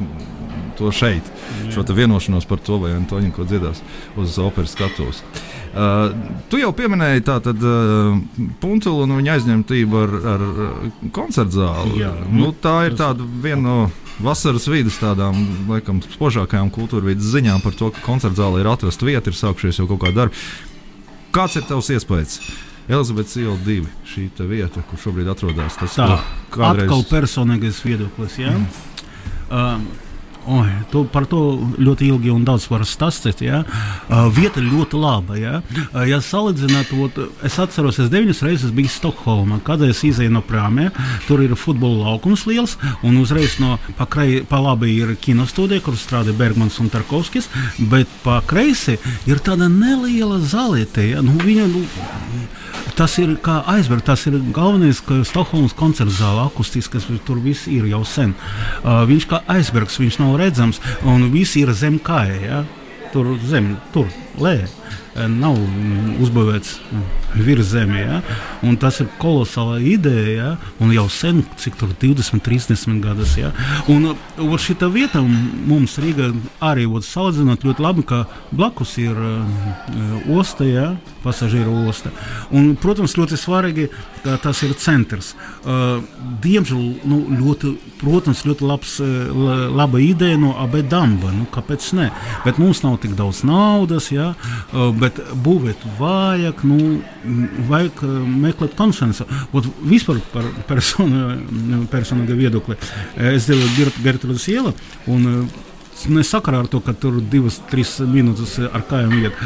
to 0.76 0.90
šeit, 0.92 1.24
šo 1.72 1.82
te 1.88 1.94
vienošanos 1.96 2.44
par 2.48 2.60
to, 2.60 2.76
vai 2.82 2.92
Antoniņš 2.98 3.32
ko 3.36 3.46
dziedās 3.48 3.78
uz 4.20 4.34
operas 4.42 4.74
skatuves. 4.76 5.22
Uh, 5.76 6.14
tu 6.48 6.56
jau 6.56 6.70
pieminēji 6.72 7.20
tādu 7.26 7.52
uh, 7.52 8.46
puntulu 8.62 9.02
un 9.04 9.10
viņa 9.18 9.34
aizņemtību 9.34 9.98
ar, 10.00 10.14
ar 10.32 10.44
uh, 10.46 10.86
koncertu 11.12 11.58
zāli. 11.58 11.98
Jā. 12.00 12.12
Nu, 12.32 12.48
tā 12.64 12.86
ir 12.88 12.96
tāda 12.96 13.26
viena 13.44 13.60
no 13.60 13.74
vasaras 14.24 14.64
vidas 14.72 14.96
tādām, 15.02 15.36
laikam, 15.68 15.98
spožākajām 16.14 16.70
kultūra 16.72 17.10
vidas 17.10 17.28
ziņām 17.34 17.60
par 17.60 17.76
to, 17.76 17.90
ka 17.92 18.00
koncertu 18.06 18.40
zālē 18.40 18.62
ir 18.64 18.70
atrasta 18.72 19.04
vieta, 19.04 19.28
ir 19.28 19.36
sākušies 19.36 19.82
jau 19.82 19.88
kaut 19.90 20.06
kādi 20.06 20.16
darbi. 20.22 20.40
Kāds 21.36 21.58
ir 21.60 21.66
tavs 21.68 21.92
iespējas? 21.92 22.38
Elizabetes 22.88 23.36
iela 23.42 23.58
divi, 23.66 23.90
šī 24.08 24.28
te 24.38 24.46
vieta, 24.48 24.80
kur 24.88 25.00
šobrīd 25.02 25.28
atrodas. 25.28 25.76
Tas 25.76 25.98
ko 25.98 26.62
kādreiz- 26.62 26.86
atkal 26.86 27.04
personīgais 27.10 27.82
viedoklis. 27.84 28.38
Ja? 28.40 28.54
Um, 29.50 29.88
oi, 30.46 30.70
to, 30.92 31.02
par 31.10 31.26
to 31.30 31.40
ļoti 31.78 32.08
ilgi 32.10 32.32
un 32.32 32.44
daudz 32.46 32.68
var 32.70 32.84
stāstīt. 32.86 33.42
Ja? 33.46 33.62
Uh, 34.06 34.26
vieta 34.34 34.62
ļoti 34.62 35.00
laba. 35.00 35.36
Ja, 35.38 35.60
uh, 35.60 36.02
ja 36.08 36.20
salīdzināt, 36.24 36.92
ot, 37.02 37.20
es 37.46 37.58
atceros, 37.62 38.00
es 38.02 38.10
deviņas 38.12 38.42
reizes 38.46 38.74
biju 38.76 38.92
Stokholmā, 38.92 39.60
kad 39.66 39.82
es 39.86 40.02
izēju 40.06 40.36
no 40.36 40.42
prāmja. 40.46 40.92
Tur 41.26 41.42
ir 41.44 41.56
futbola 41.58 42.10
laukums 42.12 42.46
liels, 42.48 42.76
un 43.06 43.18
uzreiz 43.22 43.58
no 43.62 43.76
pa, 43.98 44.08
krei, 44.10 44.42
pa 44.46 44.60
labi 44.62 44.94
ir 44.96 45.16
kinostudija, 45.20 45.84
kur 45.84 45.98
strādā 45.98 46.34
Bergmans 46.36 46.78
un 46.82 46.92
Tarkovskis, 46.92 47.50
bet 47.90 48.10
pa 48.24 48.40
kreisi 48.46 48.98
ir 49.28 49.42
tāda 49.44 49.70
neliela 49.72 50.40
zālīte. 50.42 51.10
Ja? 51.10 51.24
Nu, 51.24 51.36
viņa, 51.42 51.68
nu, 51.72 51.84
Tas 52.96 53.18
ir 53.20 53.34
kā 53.44 53.58
aizbergs. 53.68 54.06
Tas 54.06 54.22
ir 54.28 54.38
galvenais, 54.56 55.02
ka 55.04 55.18
Stokholmas 55.28 55.74
koncerta 55.76 56.14
zāle 56.16 56.46
akustiskas, 56.46 57.04
tur 57.26 57.40
viss 57.44 57.68
ir 57.68 57.84
jau 57.90 58.00
sen. 58.08 58.32
Uh, 58.80 59.02
viņš 59.08 59.26
kā 59.28 59.42
aizbergs, 59.52 59.98
viņš 60.00 60.16
nav 60.22 60.35
redzams, 60.38 60.80
un 61.04 61.30
viss 61.32 61.56
ir 61.60 61.72
zem 61.76 61.98
kāja. 62.02 62.38
Ja? 62.42 62.62
Tur 63.12 63.36
zem, 63.48 63.74
tur 63.94 64.10
lejā 64.40 64.68
nav 65.24 65.56
uzbūvēts 66.20 66.76
virs 67.36 67.70
zemes. 67.72 68.02
Ja? 68.02 68.20
Un 68.66 68.76
tas 68.80 69.00
ir 69.00 69.08
kolosāla 69.20 69.78
ideja, 69.80 70.34
ja? 70.36 70.50
un 70.82 70.92
jau 70.94 71.06
sen, 71.12 71.42
cik 71.60 71.78
tur 71.80 71.92
20, 72.00 72.42
30 72.44 73.00
gadus. 73.04 73.36
Ja? 73.40 73.52
Un 73.92 74.12
šī 74.60 74.76
vieta 74.92 75.22
mums 75.22 75.96
Rīgā 76.02 76.30
arī 76.64 76.86
salīdzinot 76.86 77.64
ļoti 77.64 77.84
labi, 77.84 78.04
ka 78.06 78.24
blakus 78.52 78.96
ir 79.00 79.16
uh, 79.16 80.36
osta, 80.36 80.66
ja? 80.68 80.90
pasažieru 81.24 81.86
osta. 81.90 82.12
Un, 82.54 82.74
protams, 82.78 83.16
ļoti 83.18 83.38
svarīgi, 83.40 83.88
ka 84.22 84.36
tas 84.42 84.60
ir 84.66 84.76
centrs. 84.78 85.32
Uh, 85.64 85.98
diemžēl 86.44 86.84
nu, 87.08 87.22
ļoti, 87.40 87.72
protams, 88.02 88.44
ļoti 88.46 88.68
labs, 88.68 88.98
uh, 89.02 89.72
laba 89.76 90.02
ideja 90.02 90.38
no 90.40 90.54
abedamba. 90.62 91.32
Nu, 91.34 91.48
kāpēc 91.52 91.88
ne? 91.98 92.10
Bet 92.44 92.60
mums 92.62 92.84
nav 92.84 93.00
tik 93.02 93.16
daudz 93.18 93.42
naudas. 93.48 94.12
Ja? 94.14 94.25
Uh, 94.34 94.90
bet 95.00 95.20
būvēt 95.44 95.84
vajag, 95.98 96.64
nu, 96.68 96.98
vajag 97.70 98.02
uh, 98.06 98.16
meklēt 98.46 98.76
konsensu. 98.78 99.26
Ot, 99.56 99.68
vispār 99.86 100.20
par 100.32 100.48
personu, 100.68 101.38
personīga 101.92 102.36
viedokli. 102.38 102.78
Es 103.34 103.48
devu 103.50 103.68
Gertrūdas 104.04 104.48
ielu 104.52 104.74
un 105.12 105.30
uh, 105.30 105.64
nesakarā 106.10 106.60
ar 106.64 106.68
to, 106.70 106.80
ka 106.84 106.92
tur 106.96 107.18
divas, 107.32 107.58
trīs 107.70 107.96
minūtes 108.00 108.58
ar 108.66 108.84
kājām 108.88 109.14
iet. 109.22 109.40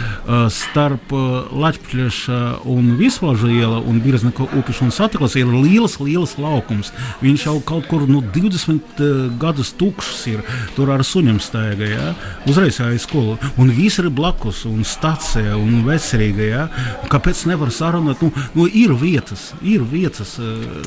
Starp 0.54 1.12
Latvijas 1.54 2.25
un 2.69 2.95
Visvalža 2.99 3.50
iela 3.52 3.80
un 3.80 4.00
Birznika 4.02 4.47
upes 4.59 4.80
un 4.85 4.92
satiklas 4.95 5.37
ir 5.38 5.50
liels, 5.50 5.99
liels 6.02 6.37
laukums. 6.40 6.92
Viņš 7.23 7.47
jau 7.47 7.57
kaut 7.66 7.87
kur 7.90 8.07
nu, 8.11 8.23
20 8.35 9.02
gadus 9.40 9.73
tukšs 9.78 10.26
ir. 10.33 10.45
Tur 10.76 10.90
ar 10.95 11.04
suņiem 11.07 11.40
staigā, 11.42 11.90
ja? 11.90 12.11
uzreiz 12.50 12.80
aiz 12.85 13.04
skolu. 13.07 13.37
Un 13.61 13.71
viss 13.75 14.00
ir 14.02 14.11
blakus, 14.14 14.64
un 14.69 14.83
stācija, 14.87 15.57
un 15.59 15.85
veselīga. 15.87 16.49
Ja? 16.50 16.66
Kāpēc 17.12 17.45
nevar 17.50 17.73
sarunāt? 17.75 18.23
Nu, 18.25 18.33
nu, 18.57 18.66
ir 18.66 18.95
vietas, 18.99 19.50
ir 19.62 19.85
vietas. 19.87 20.37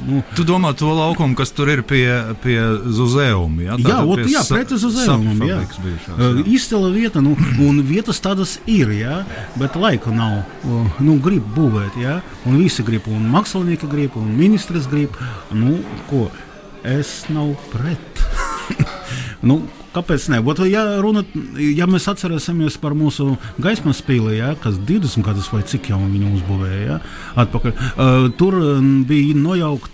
Nu. 0.08 0.24
Tu 0.38 0.46
domā 0.48 0.74
to 0.78 0.92
laukumu, 0.94 1.38
kas 1.40 1.54
tur 1.56 1.72
ir 1.74 1.84
pie, 1.88 2.06
pie 2.44 2.60
Zuzēuma? 2.94 3.68
Ja? 3.70 3.80
Jā, 3.84 4.00
ot, 4.04 4.24
jā, 4.28 4.44
pretī 5.62 5.94
Zuzēumam. 5.94 6.40
Uh, 6.40 6.42
izcila 6.56 6.90
vieta, 6.94 7.22
nu, 7.24 7.36
un 7.64 7.82
vietas 7.88 8.22
tādas 8.24 8.56
ir, 8.70 8.92
jā, 8.98 9.20
bet 9.60 9.78
laika 9.80 10.14
nav. 10.14 10.42
Nu, 11.04 11.18
grib 11.24 11.46
būvēt, 11.56 12.00
jā, 12.02 12.18
un 12.50 12.58
visi 12.62 12.86
grib, 12.86 13.08
un 13.12 13.30
mākslinieki 13.34 13.90
grib, 13.92 14.18
un 14.20 14.34
ministrs 14.38 14.90
grib. 14.92 15.16
Nu, 15.54 15.80
ko? 16.10 16.28
Es 16.84 17.24
nav 17.32 17.54
pret. 17.72 18.26
nu, 19.48 19.62
Kāpēc 19.94 20.28
ne? 20.34 20.40
Ot, 20.42 20.62
ja, 20.66 20.84
runa, 21.04 21.22
ja 21.62 21.86
mēs 21.90 22.08
atcerēsimies 22.10 22.80
par 22.82 22.96
mūsu 22.98 23.36
gaismas 23.62 24.00
spīli, 24.02 24.40
ja, 24.40 24.54
kas 24.60 24.80
20 24.82 25.26
gadus 25.26 25.52
vai 25.54 25.62
cik 25.70 25.92
jau 25.92 26.00
viņu 26.02 26.32
uzbūvēja, 26.40 26.80
ja, 26.88 27.02
atpakaļ, 27.44 27.76
uh, 27.76 28.30
tur 28.40 28.58
bija 29.10 29.36
nojaukta 29.38 29.92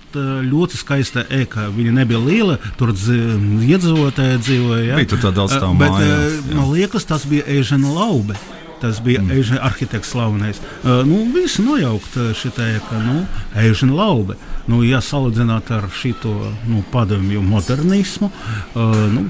ļoti 0.48 0.80
skaista 0.80 1.26
ēka. 1.30 1.68
Viņa 1.76 1.98
nebija 2.00 2.22
liela, 2.24 2.56
tur 2.80 2.94
iedzīvotāji 2.94 4.40
dzīvoja. 4.46 4.86
Ja. 4.88 5.02
Bija 5.02 5.12
tur 5.12 5.22
tā 5.28 5.34
daudz 5.36 5.58
stāvu 5.58 5.76
bet, 5.82 5.92
māja. 5.98 6.16
Jā. 6.16 6.40
Man 6.54 6.72
liekas, 6.72 7.06
tas 7.10 7.28
bija 7.30 7.46
Ežena 7.60 7.92
Laube. 7.94 8.40
Tas 8.80 9.02
bija 9.04 9.20
mm. 9.20 9.36
Ežena 9.36 9.60
arhitekts 9.68 10.14
slavenais. 10.14 10.62
Uh, 10.80 11.02
nu, 11.04 11.26
visi 11.36 11.66
nojaukt 11.66 12.16
šī 12.40 12.54
ēka, 12.64 13.04
nu, 13.04 13.26
Ežena 13.60 14.00
Laube. 14.00 14.40
Nu, 14.72 14.80
ja 14.88 15.04
salīdzināt 15.04 15.72
ar 15.76 15.90
šito 15.92 16.32
nu, 16.70 16.84
padomju 16.94 17.44
modernismu, 17.44 18.32
uh, 18.32 19.00
nu, 19.12 19.28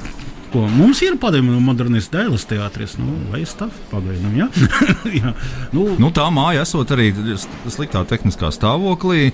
Ko 0.50 0.64
mums 0.66 1.02
ir 1.06 1.18
padomju 1.22 1.60
modernists 1.62 2.10
dēls 2.14 2.48
teātris, 2.50 2.96
nu, 2.98 3.12
vai 3.30 3.44
stāv 3.46 3.74
pagaidām. 3.92 4.34
Ja? 4.38 4.48
ja. 5.20 5.34
nu, 5.76 5.86
nu, 6.02 6.10
tā 6.16 6.26
māja 6.34 6.64
esot 6.66 6.90
arī 6.96 7.12
sliktā 7.70 8.02
tehniskā 8.10 8.50
stāvoklī. 8.56 9.30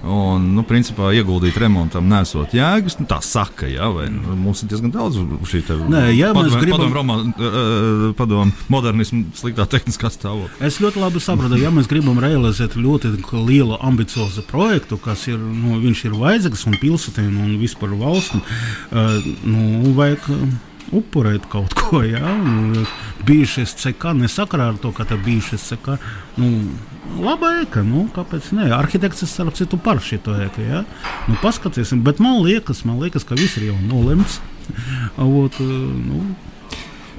Un, 0.00 0.46
nu, 0.56 0.62
principā, 0.64 1.10
ieguldīt 1.12 1.58
remontam 1.60 2.06
nesot 2.08 2.54
jēgas. 2.56 2.96
Nu, 3.00 3.06
tā 3.10 3.18
saka, 3.24 3.68
jā, 3.68 3.90
vai 3.92 4.06
nu, 4.12 4.32
mums 4.38 4.62
ir 4.64 4.70
diezgan 4.72 4.94
daudz 4.94 5.18
šī 5.50 5.60
te 5.66 5.76
Nē, 5.76 6.06
ja 6.16 6.30
padom, 6.36 6.56
gribam... 6.56 6.78
padomu, 6.78 6.96
roman, 6.96 7.34
uh, 7.34 8.06
padomu 8.16 8.54
modernismu 8.72 9.26
sliktā 9.36 9.66
tehniskā 9.68 10.08
stāvoklī. 10.12 10.56
Es 10.64 10.80
ļoti 10.80 11.02
labi 11.02 11.20
saprotu, 11.20 11.60
ja 11.60 11.72
mēs 11.74 11.90
gribam 11.90 12.20
realizēt 12.22 12.78
ļoti 12.80 13.12
lielu 13.44 13.76
ambiciozu 13.76 14.46
projektu, 14.48 14.96
kas 15.04 15.26
ir, 15.28 15.36
nu, 15.36 15.76
ir 15.90 16.16
vajadzīgs 16.16 16.64
un 16.70 16.80
pilsētiem 16.80 17.36
un 17.44 17.54
vispār 17.60 17.92
valstīm, 18.00 18.40
uh, 18.40 19.30
nu, 19.44 19.92
vajag 19.98 20.32
upurēt 20.96 21.46
kaut 21.50 21.74
ko. 21.78 22.02
Ja? 22.06 22.32
Nu, 22.34 22.84
bijušais 23.26 23.74
CK 23.78 24.14
nesakarā 24.18 24.70
ar 24.72 24.80
to, 24.82 24.92
ka 24.96 25.06
tā 25.08 25.18
bijušais 25.20 25.70
CK. 25.70 25.98
Nu, 26.40 26.50
Laba 27.20 27.48
ēka, 27.62 27.82
nu, 27.82 28.04
kāpēc 28.14 28.52
ne? 28.54 28.68
Arhitekts 28.76 29.24
starp 29.26 29.56
citu 29.58 29.78
par 29.82 29.98
šo 30.04 30.20
ēku. 30.36 30.62
Ja? 30.62 30.84
Nu, 31.28 31.38
paskatīsim, 31.42 32.04
bet 32.06 32.20
man 32.22 32.40
liekas, 32.44 32.84
man 32.86 33.00
liekas, 33.02 33.26
ka 33.26 33.38
viss 33.38 33.58
ir 33.58 33.70
jau 33.70 33.78
nolemts. 33.88 34.38
Ot, 35.18 35.58
nu, 35.60 36.22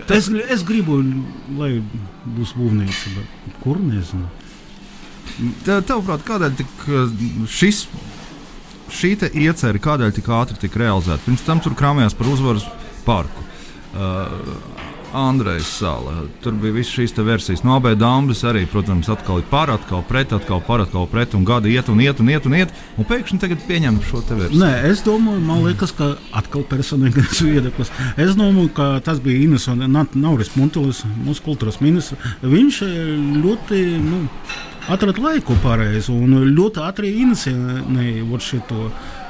es, 0.07 0.29
es 0.31 0.63
gribu, 0.67 1.01
lai 1.57 1.73
būs 2.37 2.55
būvniecība, 2.55 3.25
bet 3.47 3.59
kur 3.65 3.81
nezinu. 3.83 4.29
Tavuprāt, 5.65 6.23
kādēļ 6.27 6.57
tik 6.59 6.87
šis, 7.51 7.85
šī 8.95 9.13
iecerē, 9.27 9.79
kādēļ 9.81 10.15
tik 10.15 10.31
ātri 10.35 10.59
tika 10.61 10.85
realizēta? 10.85 11.23
Pirms 11.27 11.45
tam 11.47 11.61
tur 11.63 11.75
krāmējās 11.77 12.15
par 12.17 12.31
uzvaras 12.31 12.67
parku 13.07 13.50
uh, 13.95 14.89
Andrejas 15.13 15.67
sala. 15.67 16.23
Tur 16.43 16.55
bija 16.55 16.73
visas 16.73 16.93
šīs 16.95 17.13
versijas. 17.25 17.63
No 17.67 17.75
abām 17.75 17.97
dāmas 17.99 18.43
arī, 18.47 18.63
protams, 18.69 19.09
atkal 19.11 19.41
ir 19.41 19.47
par, 19.49 19.71
atkal 19.73 20.03
pret, 20.07 20.31
atkal 20.35 20.61
par, 20.63 20.85
atkal 20.85 21.07
pret, 21.11 21.35
un 21.35 21.43
gadi 21.45 21.73
iet 21.75 21.89
un 21.91 21.99
iet 21.99 22.21
un 22.23 22.31
iet 22.31 22.47
un 22.47 22.55
iet. 22.55 22.71
Un 22.97 23.07
pēkšņi 23.09 23.41
tagad 23.43 23.65
pieņem 23.67 23.99
šo 24.07 24.23
te 24.27 24.37
versiju. 24.39 24.61
Nē, 24.63 24.71
es 24.91 25.03
domāju, 25.03 25.43
man 25.43 25.63
liekas, 25.65 25.91
ka 25.97 26.13
atkal 26.37 26.63
personīgais 26.71 27.43
viedoklis. 27.47 27.91
Es 28.15 28.35
domāju, 28.39 28.71
ka 28.77 28.91
tas 29.03 29.19
bija 29.23 29.43
Ines 29.43 29.67
un 29.71 29.83
Nauris 29.91 30.55
Muntulis, 30.55 31.03
mūsu 31.25 31.43
kultūras 31.49 31.81
ministrs. 31.83 32.35
Viņš 32.43 32.83
ļoti. 33.43 33.83
Nu, 34.01 34.25
atrada 34.91 35.21
laiku 35.21 35.55
pareizi 35.63 36.11
un 36.13 36.39
ļoti 36.55 36.81
ātri 36.87 37.11
inicijēja 37.21 38.39
šo 38.41 38.61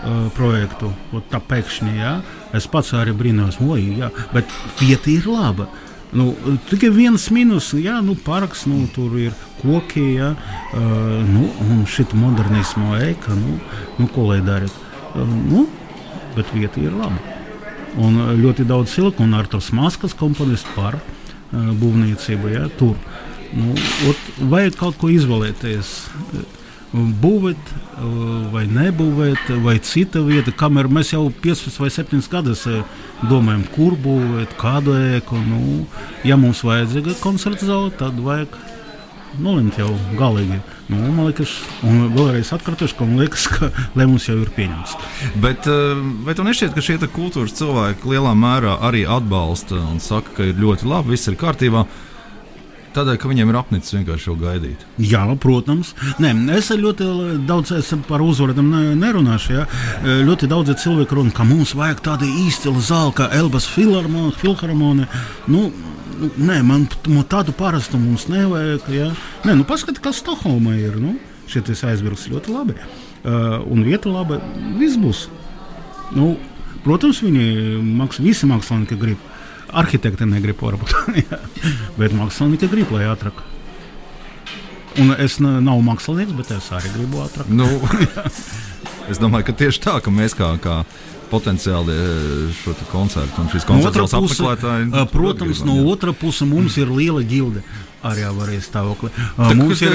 uh, 0.03 0.27
projektu. 0.35 0.91
Tā 1.31 1.41
pēkšņi, 1.43 1.93
ja? 1.97 2.17
es 2.55 2.67
pats 2.67 2.93
arī 2.97 3.13
brīnos, 3.15 3.59
oi, 3.63 3.97
ja? 4.01 4.11
bet 4.33 4.49
vieta 4.79 5.11
ir 5.11 5.27
laba. 5.29 5.69
Nu, 6.11 6.33
tikai 6.67 6.89
viens 6.91 7.29
minus, 7.31 7.69
jā, 7.79 8.01
nu, 8.03 8.17
parks, 8.19 8.65
nu, 8.67 8.83
tur 8.91 9.15
ir 9.19 9.35
koki, 9.61 10.03
jā, 10.17 10.33
uh, 10.35 11.21
nu, 11.27 11.47
un 11.67 11.85
šī 11.87 12.09
modernisma 12.19 12.99
eka, 13.07 13.35
nu, 13.37 13.59
nu, 13.99 14.09
ko 14.11 14.27
lai 14.31 14.41
dara. 14.43 14.67
Uh, 15.15 15.23
nu, 15.27 15.67
bet 16.35 16.51
vieta 16.55 16.83
ir 16.83 16.95
laba. 16.97 17.37
Un 18.01 18.19
ļoti 18.39 18.63
daudz 18.67 18.93
un 19.19 19.33
ar 19.35 19.47
tos 19.51 19.71
maskas 19.75 20.13
komponists 20.15 20.67
par 20.75 20.95
uh, 20.99 21.71
būvniecību, 21.79 22.51
jā, 22.55 22.67
tur. 22.79 22.95
Nu, 23.51 23.75
ot, 24.07 24.27
vajag 24.51 24.77
kaut 24.79 24.99
ko 24.99 25.09
izvēlēties 25.11 25.95
būvēt, 26.91 27.71
vai 28.51 28.65
nebūvēt, 28.67 29.51
vai 29.63 29.77
cita 29.79 30.23
vieta. 30.25 30.51
Kamēr 30.51 30.89
mēs 30.91 31.13
jau 31.13 31.29
15 31.43 31.79
vai 31.79 31.91
7 31.93 32.27
gadus 32.31 32.65
domājam, 33.29 33.63
kur 33.75 33.95
būvēt, 33.95 34.57
kādu 34.59 34.97
ēku. 34.97 35.39
Nu, 35.47 35.85
ja 36.27 36.39
mums 36.39 36.65
vajadzīga 36.67 37.15
koncerta 37.23 37.69
zāle, 37.69 37.93
tad 37.95 38.19
vajag 38.19 38.59
nolemt 39.39 39.79
jau 39.79 39.93
galīgi. 40.19 40.59
Nu, 40.91 40.99
man 41.15 41.29
liekas, 41.29 41.53
un 41.87 42.09
vēlreiz 42.11 42.51
atkārtošu, 42.51 42.97
ka 42.99 43.07
liekas, 43.07 43.47
ka 43.47 43.71
lēmums 43.95 44.27
jau 44.27 44.35
ir 44.41 44.51
pieņemts. 44.57 44.97
Bet 45.39 45.69
vai 46.25 46.35
tev 46.35 46.49
nešķiet, 46.49 46.75
ka 46.75 46.83
šie 46.83 46.99
kultūras 47.07 47.55
cilvēki 47.55 48.11
lielā 48.11 48.35
mērā 48.35 48.75
arī 48.89 49.05
atbalsta 49.07 49.79
un 49.79 50.03
saka, 50.03 50.35
ka 50.35 50.51
ir 50.51 50.59
ļoti 50.59 50.91
labi, 50.91 51.15
viss 51.15 51.31
ir 51.31 51.39
kārtībā? 51.39 51.85
Tādēļ, 52.91 53.17
ka 53.21 53.29
viņiem 53.31 53.51
ir 53.51 53.55
apnicis 53.55 53.93
vienkārši 53.95 54.27
jau 54.27 54.33
gaidīt. 54.39 54.81
Jā, 54.99 55.23
protams. 55.39 55.93
Nē, 56.19 56.33
es 56.57 56.67
ļoti 56.75 57.07
daudz 57.47 57.71
es 57.77 57.93
par 58.07 58.23
uzvaru 58.25 58.65
nerunāšu. 58.65 59.53
Ja? 59.55 59.63
Ļoti 60.27 60.49
daudz 60.51 60.73
cilvēku 60.83 61.21
runā, 61.21 61.31
ka 61.35 61.45
mums 61.47 61.71
vajag 61.77 62.03
tādu 62.03 62.27
īstilu 62.43 62.83
zāli, 62.83 63.15
kā 63.15 63.29
Elbas 63.37 63.69
filharmonija. 63.71 65.07
Nu, 65.47 65.69
nē, 66.35 66.59
man, 66.67 66.85
tādu 67.31 67.55
parastu 67.55 68.01
mums 68.01 68.27
nevajag. 68.31 68.91
Ja? 68.91 69.09
Nē, 69.47 69.55
nu, 69.61 69.67
paskatieties, 69.67 70.03
kas 70.03 70.19
Stokholmā 70.25 70.75
ir. 70.81 70.99
Nu? 70.99 71.15
Šis 71.51 71.85
aizbēgs 71.87 72.27
ļoti 72.31 72.51
labi. 72.51 72.75
Uh, 73.21 73.61
un 73.71 73.85
vieta 73.87 74.11
laba. 74.11 74.41
Viss 74.79 74.99
būs. 74.99 75.25
Nu, 76.15 76.33
protams, 76.83 77.23
viņi 77.23 77.79
maks, 78.01 78.19
visi 78.19 78.49
mākslinieki 78.51 78.99
grib 78.99 79.31
Arhitekti 79.71 80.27
negrib 80.27 80.59
varbūt, 80.61 80.93
bet 81.99 82.15
mākslinieki 82.17 82.69
grib, 82.71 82.91
lai 82.95 83.07
ātrāk. 83.11 83.39
Un 84.99 85.13
es 85.15 85.37
nav 85.39 85.79
mākslinieks, 85.85 86.35
bet 86.35 86.51
es 86.57 86.67
arī 86.75 86.91
gribu 86.97 87.21
ātrāk. 87.23 87.47
Nu, 87.47 87.67
es 89.11 89.21
domāju, 89.21 89.47
ka 89.51 89.57
tieši 89.63 89.83
tā, 89.85 89.95
ka 90.03 90.11
mēs 90.11 90.35
kā, 90.35 90.51
kā 90.63 90.81
potenciāli 91.31 91.95
eh, 91.95 92.49
šo 92.59 92.75
koncertu 92.91 93.43
un 93.43 93.47
šīs 93.53 93.67
koncerts 93.69 94.01
no 94.01 94.19
apmeklētāji. 94.19 94.89
Eh, 94.89 95.07
protams, 95.13 95.63
no 95.67 95.77
jā. 95.79 95.87
otra 95.93 96.15
puse 96.17 96.47
mums 96.47 96.75
ir 96.81 96.91
liela 96.91 97.23
ģilde. 97.23 97.63
Arī 98.01 98.23
avārijas 98.25 98.65
stāvokli. 98.65 99.11
Uh, 99.37 99.51
mums 99.53 99.81
ir 99.85 99.93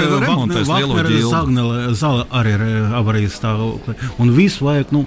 Zagnela 1.27 1.89
zāle, 1.99 2.23
arī 2.31 2.53
ir 2.55 2.93
avārijas 2.95 3.35
stāvokli. 3.41 3.97
Un 4.23 4.31
viss 4.37 4.63
vajag, 4.63 4.93
nu, 4.95 5.03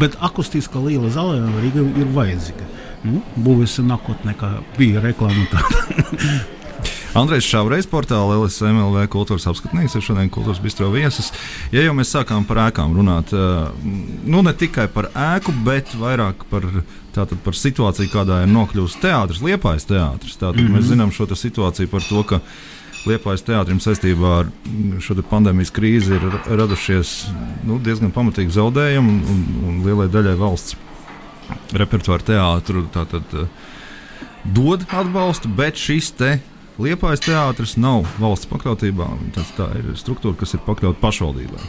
bet 0.00 0.18
akustiska 0.18 0.82
liela 0.82 1.12
zāle 1.14 1.38
Rīga 1.62 1.86
ir 1.86 2.10
vajadzīga 2.16 2.66
nu, 3.06 3.22
būs 3.46 3.78
nākotnē, 3.86 4.36
kā 4.38 4.58
bija 4.78 5.02
reklāma. 5.04 5.46
Andrejs 7.16 7.46
Šaurais, 7.48 7.86
portāla 7.88 8.36
LSMLV 8.36 9.06
kultūras 9.08 9.46
apskatnieks, 9.48 9.94
ir 9.96 10.04
šodien 10.04 10.28
kultūras 10.32 10.60
bistro 10.60 10.90
viesis. 10.92 11.30
Ja 11.72 11.86
jau 11.86 11.94
mēs 11.96 12.12
sākām 12.12 12.44
par 12.44 12.66
ēkām 12.66 12.92
runāt, 12.98 13.32
nu 13.32 14.42
ne 14.44 14.52
tikai 14.52 14.84
par 14.92 15.08
ēku, 15.16 15.54
bet 15.64 15.94
vairāk 15.96 16.44
par, 16.50 16.68
tātad, 17.16 17.40
par 17.44 17.56
situāciju, 17.56 18.12
kādā 18.12 18.42
ir 18.44 18.52
nokļuvusi 18.52 19.00
teātris, 19.06 19.40
liepais 19.46 19.88
teātris. 19.88 20.36
Tātad 20.36 20.60
mm 20.60 20.66
-hmm. 20.66 20.76
mēs 20.76 20.90
zinām 20.92 21.12
šo 21.12 21.30
situāciju 21.32 21.88
par 21.88 22.04
to, 22.04 22.22
ka 22.22 22.40
Liepais 23.06 23.44
teātrim 23.46 23.78
saistībā 23.78 24.30
ar 24.40 24.48
šo 25.04 25.14
pandēmijas 25.30 25.70
krīzi 25.70 26.16
ir 26.16 26.24
radušies 26.58 27.12
nu, 27.68 27.78
diezgan 27.78 28.10
pamatīgi 28.10 28.50
zaudējumi 28.56 29.12
un, 29.12 29.20
un, 29.30 29.44
un 29.68 29.76
lielai 29.86 30.08
daļai 30.10 30.34
valsts 30.40 30.74
repertuāra 31.76 32.24
teātru 32.26 32.86
tātad, 32.94 33.24
eh, 33.34 33.48
dod 34.44 34.86
atbalstu, 34.90 35.48
bet 35.48 35.80
šis 35.80 36.12
te 36.16 36.38
Liepais 36.76 37.22
teātris 37.24 37.78
nav 37.80 38.04
valsts 38.20 38.48
pakļautībā. 38.50 39.06
Tas 39.32 39.48
tā 39.56 39.70
ir 39.78 39.94
struktūra, 39.96 40.36
kas 40.36 40.52
ir 40.52 40.60
pakļauta 40.60 41.00
pašvaldībai. 41.00 41.62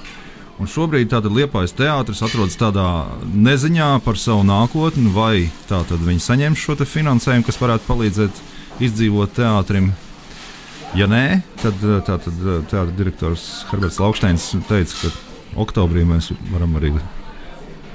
Un 0.59 0.67
šobrīd 0.67 1.13
Liepais 1.31 1.71
teātris 1.71 2.19
atrodas 2.25 2.57
tādā 2.59 3.05
neziņā 3.23 4.03
par 4.03 4.17
savu 4.19 4.43
nākotni, 4.43 5.13
vai 5.13 5.49
viņi 5.69 6.25
saņems 6.25 6.59
šo 6.59 6.75
finansējumu, 6.75 7.45
kas 7.45 7.61
varētu 7.61 7.87
palīdzēt 7.87 8.41
izdzīvot 8.83 9.31
teātrim. 9.37 9.93
Ja 10.95 11.07
nē, 11.07 11.41
tad 11.61 11.79
eh, 11.83 12.01
eh, 12.03 12.65
teātris 12.67 12.97
direktors 12.97 13.65
Herberts 13.71 13.99
Lauksteins 13.99 14.49
teica, 14.67 15.07
ka 15.07 15.61
oktobrī 15.63 16.03
mēs 16.03 16.33
varam 16.51 16.75
arī 16.75 16.91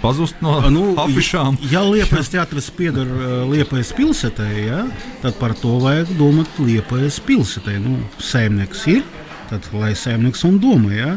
pazust 0.03 0.41
no 0.45 0.59
nu, 0.73 0.85
afišām. 1.01 1.59
Ja 1.73 1.85
Liepais 1.87 2.31
teātris 2.33 2.71
pieder 2.75 3.09
uh, 3.09 3.35
Liepais 3.51 3.93
pilsētai, 3.97 4.51
ja, 4.67 4.83
tad 5.23 5.39
par 5.41 5.55
to 5.59 5.79
vajag 5.83 6.13
domāt 6.19 6.59
Liepais 6.61 7.21
pilsētai. 7.27 7.79
Nu, 7.83 8.01
saimnieks 8.23 8.87
ir, 8.93 9.05
tad 9.51 9.71
lai 9.77 9.95
saimnieks 9.99 10.45
un 10.49 10.59
domā. 10.63 10.93
Ja. 10.97 11.13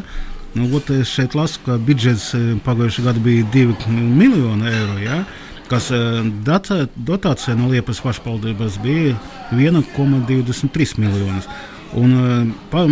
Nu, 0.56 0.70
ot, 0.78 0.88
es 0.94 1.10
šeit 1.12 1.34
lasu, 1.36 1.60
ka 1.66 1.80
budžets 1.82 2.30
uh, 2.38 2.54
pagājušajā 2.64 3.10
gadā 3.10 3.26
bija 3.26 3.50
2 3.56 3.90
miljoni 3.90 4.70
eiro. 4.72 5.00
Ja 5.02 5.24
kas 5.70 5.90
uh, 5.90 6.20
dotācija 6.94 7.56
no 7.58 7.70
Liepas 7.70 7.98
pašvaldības 8.04 8.78
bija 8.84 9.16
1,23 9.50 10.98
miljonus. 11.02 11.48
Un 11.96 12.12
eh, 12.12 12.52
pa, 12.70 12.84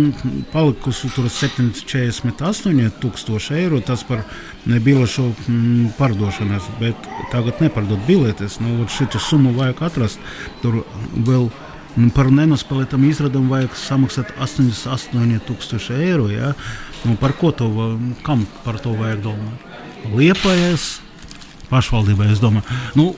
palikusi 0.53 1.11
tur 1.13 1.27
748 1.29 2.95
tūkstoši 3.03 3.59
eiro. 3.59 3.81
Tas 3.85 4.01
par 4.07 4.23
bilešu 4.65 5.27
mm, 5.29 5.93
pārdošanas, 5.99 6.71
bet 6.81 7.09
tagad 7.33 7.61
nepārdod 7.61 8.01
biletes. 8.07 8.57
Nu, 8.63 8.87
Šī 8.89 9.07
summa 9.21 9.53
vajag 9.55 9.83
atrast. 9.89 10.33
Tur 10.63 10.81
vēl 11.13 11.49
nu, 11.95 12.09
par 12.15 12.31
nenospēlētam 12.33 13.05
izrādam 13.07 13.47
vajag 13.51 13.77
samaksāt 13.79 14.33
88,000 14.41 16.01
eiro. 16.01 16.27
Ja? 16.33 16.55
Nu, 17.05 17.13
par 17.21 17.37
ko 17.37 17.53
to, 17.53 17.69
kam 18.25 18.47
par 18.65 18.81
to 18.81 18.95
vajag 18.97 19.21
domāt? 19.29 19.69
Liepājas 20.15 20.95
pašvaldībai, 21.69 22.31
es 22.33 22.41
domāju. 22.41 22.81
Nu, 22.97 23.11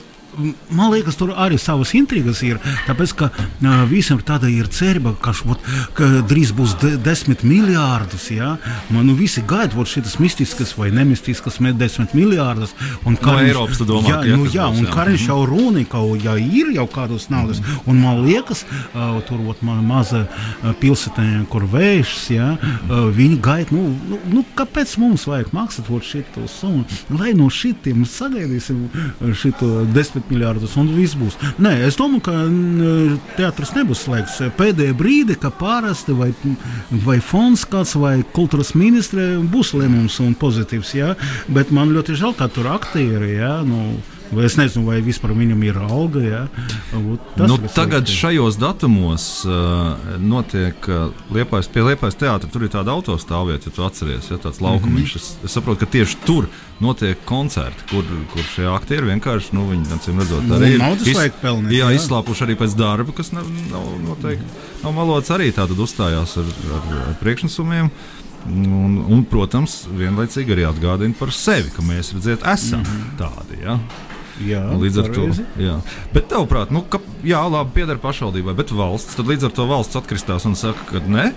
man 0.70 0.92
liekas, 0.92 1.16
tur 1.18 1.32
arī 1.36 1.58
savas 1.60 1.92
intrigas 1.98 2.42
ir. 2.46 2.60
Tāpēc, 2.86 3.14
ka 3.18 3.30
uh, 3.32 3.82
visam 3.90 4.20
tāda 4.24 4.50
ir 4.52 4.68
cerība, 4.72 5.14
ka, 5.22 5.34
šot, 5.36 5.62
ka 5.98 6.08
drīz 6.28 6.52
būs 6.56 6.76
de, 6.82 6.94
desmit 7.02 7.44
miljārdus. 7.46 8.28
Ja? 8.34 8.54
Man 8.94 9.08
nu, 9.08 9.16
visi 9.18 9.42
gaida 9.46 9.86
šīs 9.88 10.18
mistiskas 10.22 10.74
vai 10.78 10.90
nemistiskas 10.94 11.58
desmit 11.78 12.14
miljārdus. 12.16 12.74
Un 13.08 13.18
kā 13.18 13.36
no 13.36 13.44
Eiropas 13.44 13.82
domā, 13.82 14.18
jā, 14.24 14.36
nu, 14.36 14.46
jā, 14.52 14.68
un 14.70 14.88
kā 14.90 15.06
viņš 15.08 15.28
jau 15.30 15.40
runa, 15.48 15.84
ka 15.88 16.02
ja 16.22 16.36
ir 16.38 16.72
jau 16.76 16.86
kādas 16.90 17.28
naudas, 17.32 17.60
un 17.86 18.00
man 18.02 18.22
liekas, 18.26 18.64
uh, 18.94 19.18
tur 19.28 19.42
ot, 19.48 19.62
man 19.66 19.82
maza 19.86 20.24
uh, 20.26 20.72
pilsēta, 20.80 21.24
kur 21.52 21.66
vējš, 21.70 22.14
ja, 22.34 22.52
uh, 22.58 23.08
viņi 23.14 23.38
gaida, 23.44 23.74
nu, 23.74 23.92
nu, 24.10 24.20
nu, 24.32 24.44
kāpēc 24.58 24.94
mums 25.02 25.26
vajag 25.28 25.52
maksāt 25.56 25.88
šo 25.88 26.46
summu, 26.50 26.84
lai 27.18 27.32
no 27.36 27.48
šitiem 27.52 28.04
sagaidīsim 28.08 28.84
šo 29.38 29.70
desmit 29.94 30.27
miljardus 30.32 30.76
un 30.80 30.90
viss 30.94 31.16
būs. 31.18 31.38
Nē, 31.62 31.74
es 31.86 31.98
domāju, 31.98 32.22
ka 32.28 32.34
teātris 33.38 33.74
nebūs 33.76 34.04
slēgts. 34.06 34.40
Pēdējā 34.58 34.96
brīdī, 34.98 35.38
ka 35.40 35.52
parasti 35.54 36.16
vai, 36.16 36.30
vai 37.06 37.18
fonds 37.24 37.64
kāds 37.68 37.96
vai 37.98 38.18
kultūras 38.36 38.74
ministre 38.78 39.30
būs 39.52 39.74
lēmums 39.78 40.20
un 40.24 40.36
pozitīvs, 40.38 40.94
jā, 40.98 41.14
bet 41.52 41.72
man 41.74 41.94
ļoti 41.96 42.18
žēl, 42.18 42.36
ka 42.38 42.50
tur 42.52 42.70
aktieri, 42.74 43.36
jā, 43.38 43.58
nu, 43.66 43.98
Vai 44.32 44.44
es 44.44 44.58
nezinu, 44.60 44.84
vai 44.88 45.00
vispār 45.04 45.32
viņam 45.36 45.62
ir 45.64 45.78
alga. 45.80 46.22
Ja? 46.24 46.42
Nu, 46.92 47.56
tagad 47.72 48.04
liekties. 48.04 48.16
šajos 48.20 48.58
datumos 48.60 49.26
uh, 49.48 49.96
notiek 50.20 50.88
uh, 50.88 51.08
liepais, 51.34 51.70
pie 51.72 51.86
Liepais 51.86 52.18
teātra. 52.18 52.50
Tur 52.52 52.66
ir 52.66 52.72
tāda 52.72 52.92
autostāvvieta, 52.92 53.70
ja 53.70 53.76
tu 53.76 53.86
atceries, 53.86 54.30
ja 54.30 54.36
tāds 54.36 54.60
laukums. 54.60 54.92
Mm 54.92 55.04
-hmm. 55.04 55.16
es, 55.16 55.36
es 55.44 55.52
saprotu, 55.52 55.80
ka 55.80 55.92
tieši 55.96 56.16
tur 56.26 56.48
notiek 56.80 57.18
koncerti, 57.24 57.88
kur, 57.90 58.04
kur 58.32 58.42
šie 58.54 58.68
aktieri 58.70 59.06
vienkārši, 59.06 59.52
nu, 59.52 59.66
viņi 59.70 59.94
acīm 59.96 60.18
redzot, 60.18 60.44
nu, 60.46 60.54
arī 60.54 60.74
ir 60.76 60.82
iz, 61.02 61.32
pelnīt, 61.42 61.72
jā, 61.72 61.90
jā. 61.90 61.96
izslāpuši 61.98 62.44
arī 62.44 62.54
pēc 62.54 62.76
darba, 62.78 63.12
kas 63.12 63.32
nav, 63.32 63.44
nav 63.70 63.82
noteikti 64.06 64.46
nav 64.82 64.94
malots 64.94 65.32
arī 65.34 65.50
tātad 65.54 65.78
uzstājās 65.82 66.36
ar, 66.40 66.48
ar, 66.78 66.88
ar 67.08 67.18
priekšnesumiem. 67.22 67.90
Un, 68.48 69.00
un, 69.10 69.24
protams, 69.28 69.82
vienlaicīgi 69.98 70.54
arī 70.54 70.64
atgādina 70.68 71.16
par 71.18 71.32
sevi, 71.34 71.72
ka 71.74 71.82
mēs 71.84 72.14
redziet, 72.14 72.46
esam 72.46 72.80
mm 72.80 72.86
-hmm. 72.86 73.16
tādi. 73.18 73.58
Ja? 73.64 73.74
Jā, 74.46 74.62
līdz 74.78 75.00
ar 75.02 75.08
pareizi. 75.10 75.46
to. 75.54 75.62
Jā. 75.64 75.76
Bet, 76.14 76.28
tavuprāt, 76.30 76.74
nu, 76.74 76.84
ka, 76.90 77.00
jā, 77.26 77.40
labi, 77.50 77.74
pieder 77.78 77.98
pašvaldībai, 78.02 78.54
bet 78.58 78.74
valsts, 78.74 79.16
tad 79.18 79.30
līdz 79.30 79.48
ar 79.48 79.56
to 79.56 79.66
valsts 79.70 79.98
atkristās 79.98 80.46
un 80.48 80.54
saka, 80.58 80.86
ka 80.92 81.02
nē. 81.04 81.30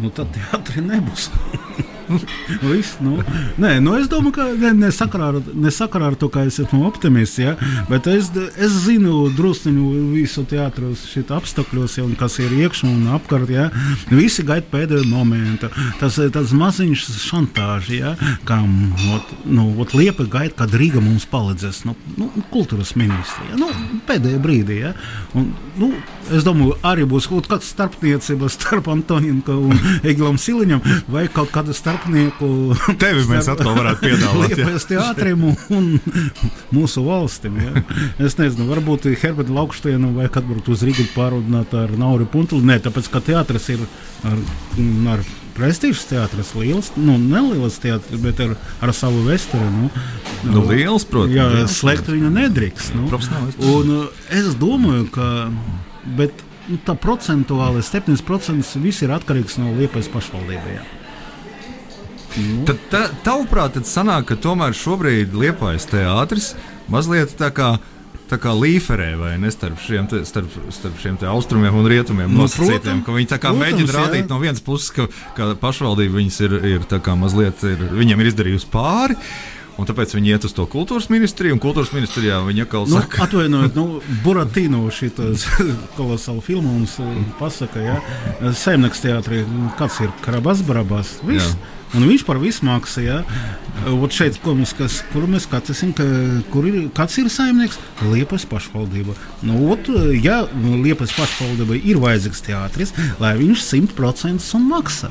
Nu, 0.00 0.12
tad 0.14 0.32
teātris 0.36 0.84
nebūs. 0.84 1.30
Viss, 2.70 2.96
nu. 3.00 3.18
Nē, 3.60 3.76
nu 3.82 3.94
es 3.98 4.08
domāju, 4.10 4.34
ka 4.36 4.46
ne, 4.58 4.72
ne, 4.84 4.90
sakarā, 4.94 5.30
ar, 5.34 5.50
ne 5.54 5.72
sakarā 5.74 6.10
ar 6.10 6.16
to, 6.18 6.30
ka 6.32 6.44
es 6.48 6.58
esmu 6.62 6.82
optimists, 6.88 7.38
ja, 7.40 7.54
bet 7.90 8.08
es, 8.10 8.30
es 8.58 8.76
zinu 8.86 9.28
druskuļu 9.36 9.90
visu 10.14 10.44
teātros 10.48 11.04
apstākļos, 11.40 11.98
ja, 12.00 12.06
kas 12.20 12.38
ir 12.42 12.54
iekšā 12.64 12.88
un 12.90 13.10
apkārt. 13.16 13.50
Ja. 13.50 13.68
Visi 14.10 14.44
gaida 14.46 14.66
pēdējo 14.70 15.06
momentu. 15.10 15.70
Tas 16.00 16.18
ir 16.22 16.32
tāds 16.34 16.52
maziņš 16.56 17.06
šantāžs, 17.24 17.90
ja, 17.94 18.14
kā 18.48 18.60
ot, 19.14 19.34
nu, 19.48 19.70
ot 19.82 19.94
liepa 19.96 20.26
gaida, 20.30 20.54
kad 20.62 20.74
Rīga 20.76 21.02
mums 21.04 21.26
palīdzēs. 21.30 21.84
Nu, 21.88 21.96
nu, 22.18 22.30
kultūras 22.52 22.94
ministrija. 22.98 23.58
Nu, 23.60 23.70
pēdējā 24.08 24.42
brīdī. 24.42 24.80
Ja. 24.84 24.94
Un, 25.38 25.50
nu, 25.80 25.92
es 26.30 26.46
domāju, 26.46 26.76
arī 26.86 27.06
būs 27.10 27.28
kaut 27.30 27.48
kāda 27.50 27.66
starpniecība 27.66 28.50
starp 28.52 28.90
Antoniju 28.92 29.40
un 29.56 29.78
Egilam 30.06 30.38
Siliņam 30.40 30.82
vai 31.10 31.26
kaut 31.32 31.52
kāda 31.54 31.74
starp 31.76 31.99
starpnieku. 32.00 32.74
Tevi 33.00 33.24
mēs 33.28 33.48
atkal 33.50 33.74
varētu 33.76 34.04
piedāvāt. 34.04 34.54
Liepais 34.54 34.86
teātrim 34.88 35.44
un 35.50 35.88
mūsu 36.74 37.04
valstim. 37.04 37.58
Ja. 37.60 37.82
Es 38.18 38.36
nezinu, 38.38 38.68
varbūt 38.70 39.08
Herberta 39.20 39.52
Laukštienu 39.54 40.14
vai 40.16 40.28
kad 40.32 40.46
varbūt 40.48 40.72
uz 40.72 40.84
Rīgu 40.86 41.10
pārunāt 41.14 41.74
ar 41.76 41.92
Nauru 41.98 42.26
Puntuli. 42.30 42.64
Nē, 42.66 42.80
tāpēc, 42.84 43.10
ka 43.12 43.22
teātris 43.24 43.68
ir 43.74 43.84
ar, 44.24 44.38
ar 45.14 45.24
prestižs 45.56 46.06
teātris, 46.08 46.54
liels, 46.56 46.92
nu, 46.96 47.18
neliels 47.20 47.80
teātris, 47.82 48.20
bet 48.22 48.40
ar, 48.44 48.54
ar 48.80 48.94
savu 48.96 49.24
vēsturi. 49.26 49.70
Nu, 49.74 49.90
nu, 50.44 50.66
liels, 50.70 51.06
protams. 51.08 51.36
Jā, 51.36 51.66
slēgt 51.70 52.08
viņu 52.12 52.30
nedrīkst. 52.36 52.94
Nu. 52.96 53.10
Un, 53.10 53.96
uh, 53.98 54.22
es 54.32 54.54
domāju, 54.60 55.10
ka. 55.14 55.26
Bet 56.16 56.46
nu, 56.70 56.78
tā 56.86 56.94
procentuāli 56.96 57.84
7% 57.84 58.80
viss 58.80 59.04
ir 59.04 59.12
atkarīgs 59.12 59.60
no 59.60 59.74
Liepājas 59.76 60.08
pašvaldībām. 60.14 60.99
Nu. 62.38 62.64
Tad, 62.68 62.82
tā, 62.92 63.00
tavuprāt, 63.26 63.74
tad 63.78 63.88
sanāk, 63.90 64.28
ka 64.30 64.38
tomēr 64.38 64.76
šobrīd 64.76 65.34
Liepājas 65.34 65.88
teātris 65.90 66.52
mazliet 66.90 67.34
tā 67.38 67.50
kā 67.54 67.74
tā 68.30 68.38
kā 68.38 68.52
līferē, 68.54 69.12
vai 69.18 69.34
ne 69.42 69.50
starp 69.50 69.80
šiem, 69.82 70.06
te, 70.10 70.22
starp, 70.28 70.52
starp 70.74 70.98
šiem 71.02 71.18
austrumiem 71.32 71.80
un 71.80 71.88
rietumiem 71.90 72.30
nu, 72.30 72.44
nosacītiem, 72.44 73.02
ka 73.06 73.14
viņi 73.16 73.30
tā 73.32 73.38
kā 73.42 73.50
protams, 73.50 73.64
mēģina 73.64 73.96
rādīt 73.96 74.22
jā. 74.22 74.28
no 74.30 74.42
vienas 74.42 74.62
puses, 74.62 74.92
ka, 74.94 75.08
ka 75.34 75.54
pašvaldība 75.60 76.20
viņas 76.20 76.42
ir, 76.46 76.58
ir 76.76 76.84
tā 76.90 77.00
kā 77.02 77.16
mazliet, 77.18 77.64
ir, 77.66 77.88
viņiem 77.90 78.22
ir 78.22 78.30
izdarījusi 78.30 78.70
pāri. 78.70 79.18
Un 79.80 79.86
tāpēc 79.88 80.10
viņi 80.12 80.34
iet 80.34 80.44
uz 80.44 80.52
to 80.52 80.66
kultūras 80.68 81.06
ministriju, 81.08 81.54
un 81.56 81.60
kultūras 81.62 81.94
ministrijā 81.94 82.42
viņi 82.44 82.66
atkal 82.66 82.84
nu, 82.84 82.98
saka, 83.00 83.22
atvainojiet, 83.24 83.78
nu, 83.78 84.02
Buratino 84.20 84.82
šīs 84.92 85.46
kolosālu 85.98 86.44
filmu 86.44 86.74
mums 86.74 86.98
uh, 87.00 87.08
pasaka, 87.38 87.80
ja, 87.80 87.96
Saimnieks 88.60 89.00
teātrī, 89.00 89.40
kāds 89.80 90.02
ir 90.04 90.12
Karabas 90.26 90.60
Barabas, 90.68 91.16
viss. 91.24 91.54
Jā. 91.54 91.78
Un 91.96 92.06
viņš 92.06 92.22
par 92.26 92.38
visu 92.38 92.66
maksā. 92.68 93.02
Ja? 93.02 93.18
Ot 93.90 94.14
šeit 94.14 94.38
komiskas, 94.44 95.00
kur 95.10 95.26
mēs 95.30 95.48
skatīsim, 95.48 95.92
ka, 95.96 96.06
kur 96.52 96.68
ir, 96.70 96.84
kāds 96.94 97.18
ir 97.18 97.30
saimnieks? 97.32 97.80
Liepas 98.12 98.46
pašvaldība. 98.50 99.16
Nu, 99.46 99.58
ot, 99.72 99.90
ja 100.22 100.44
Liepas 100.54 101.14
pašvaldībai 101.18 101.80
ir 101.82 102.00
vajadzīgs 102.02 102.46
teātris, 102.46 102.94
lai 103.22 103.34
viņš 103.40 103.66
simt 103.66 103.96
procentus 103.98 104.52
maksā 104.60 105.10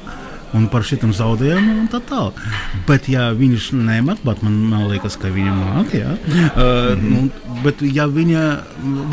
un 0.57 0.67
par 0.71 0.85
šitiem 0.87 1.13
zaudējumiem 1.15 1.83
un 1.83 1.89
tā 1.91 2.01
tālāk. 2.09 2.39
Bet, 2.87 3.09
ja 3.11 3.29
viņš 3.37 3.71
nemat, 3.77 4.23
bet 4.25 4.43
man, 4.45 4.55
man 4.71 4.87
liekas, 4.91 5.17
ka 5.19 5.31
viņa 5.33 5.55
māk, 5.57 5.93
jā, 5.97 6.15
uh, 6.15 6.93
nu, 7.01 7.27
bet, 7.65 7.83
ja 7.85 8.07
viņa 8.09 8.45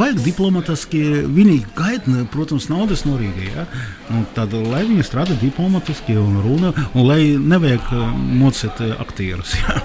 vajag 0.01 0.22
diplomatiski, 0.25 1.03
viņi 1.27 1.59
gaida, 1.77 2.25
protams, 2.33 2.70
naudas 2.72 3.05
no 3.09 3.18
Rīgas, 3.20 3.53
jā, 3.53 3.66
nu, 4.12 4.25
tad 4.37 4.55
lai 4.57 4.85
viņi 4.88 5.07
strādā 5.07 5.37
diplomatiski 5.42 6.18
un 6.20 6.40
runa, 6.44 6.72
un 6.94 7.11
lai 7.11 7.20
nevajag 7.37 7.92
mocīt 8.37 8.83
aktierus. 8.96 9.57
Jā. 9.61 9.81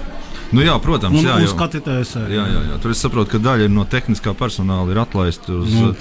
Nu, 0.52 0.60
jā, 0.64 0.74
protams, 0.84 1.16
un, 1.16 1.26
jā, 1.26 1.36
un 1.40 1.48
skatītājs 1.48 2.12
arī. 2.20 2.36
Jā, 2.36 2.44
jā, 2.50 2.62
jā. 2.68 2.78
Tur 2.82 2.92
es 2.92 3.00
saprotu, 3.00 3.30
ka 3.34 3.40
daļa 3.42 3.68
no 3.72 3.86
tehniskā 3.88 4.34
personāla 4.36 4.92
ir 4.92 5.00
atlaista 5.00 5.54
uz 5.56 5.72
nu, 5.72 5.92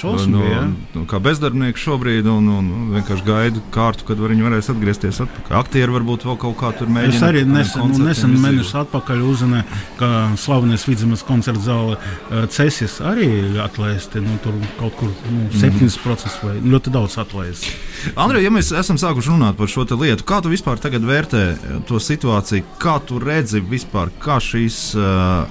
šausmu, 0.00 0.40
no, 0.40 0.62
no, 0.96 1.04
kā 1.10 1.20
bezdarbnieki 1.22 1.78
šobrīd, 1.78 2.26
un, 2.30 2.48
un 2.58 2.70
vienkārši 2.96 3.26
gaida 3.26 3.62
kārtu, 3.74 4.06
kad 4.08 4.22
viņi 4.22 4.46
varēs 4.46 4.70
atgriezties 4.74 5.22
atpakaļ. 5.26 5.56
Aktieri 5.60 5.94
varbūt 5.94 6.26
vēl 6.26 6.38
kaut 6.42 6.58
kā 6.58 6.72
tur 6.78 6.90
mēģina. 6.90 7.16
Es 7.20 7.26
arī 7.26 7.44
nesen, 7.46 7.86
nu, 7.92 8.02
nesen 8.08 8.34
mēnešu 8.42 8.80
atpakaļ 8.82 9.22
uzzināju, 9.30 9.80
ka 10.00 10.10
slavenais 10.40 10.86
vidzemes 10.88 11.24
koncerta 11.26 11.62
zāle 11.68 11.98
uh, 11.98 12.44
Cesis 12.50 12.98
arī 13.06 13.30
atlaisti. 13.62 14.24
Nu, 14.24 14.40
tur 14.42 14.56
kaut 14.80 14.96
kur 14.98 15.14
nu, 15.30 15.46
7% 15.54 16.34
vai 16.48 16.56
ļoti 16.64 16.94
daudz 16.94 17.18
atlaisti. 17.22 17.76
Andrej, 18.18 18.46
ja 18.46 18.52
mēs 18.54 18.72
esam 18.76 18.98
sākuši 19.00 19.34
runāt 19.34 19.58
par 19.58 19.70
šo 19.70 19.84
lietu, 20.00 20.24
kā 20.26 20.40
tu 20.42 20.50
vispār 20.52 20.80
vērtē 20.80 21.42
to 21.88 21.98
situāciju, 22.00 22.64
kā 22.80 22.96
tu 23.04 23.18
redzi 23.20 23.60
vispār, 23.60 23.99
kā 24.22 24.38
šīs 24.40 24.78
uh, 24.96 25.44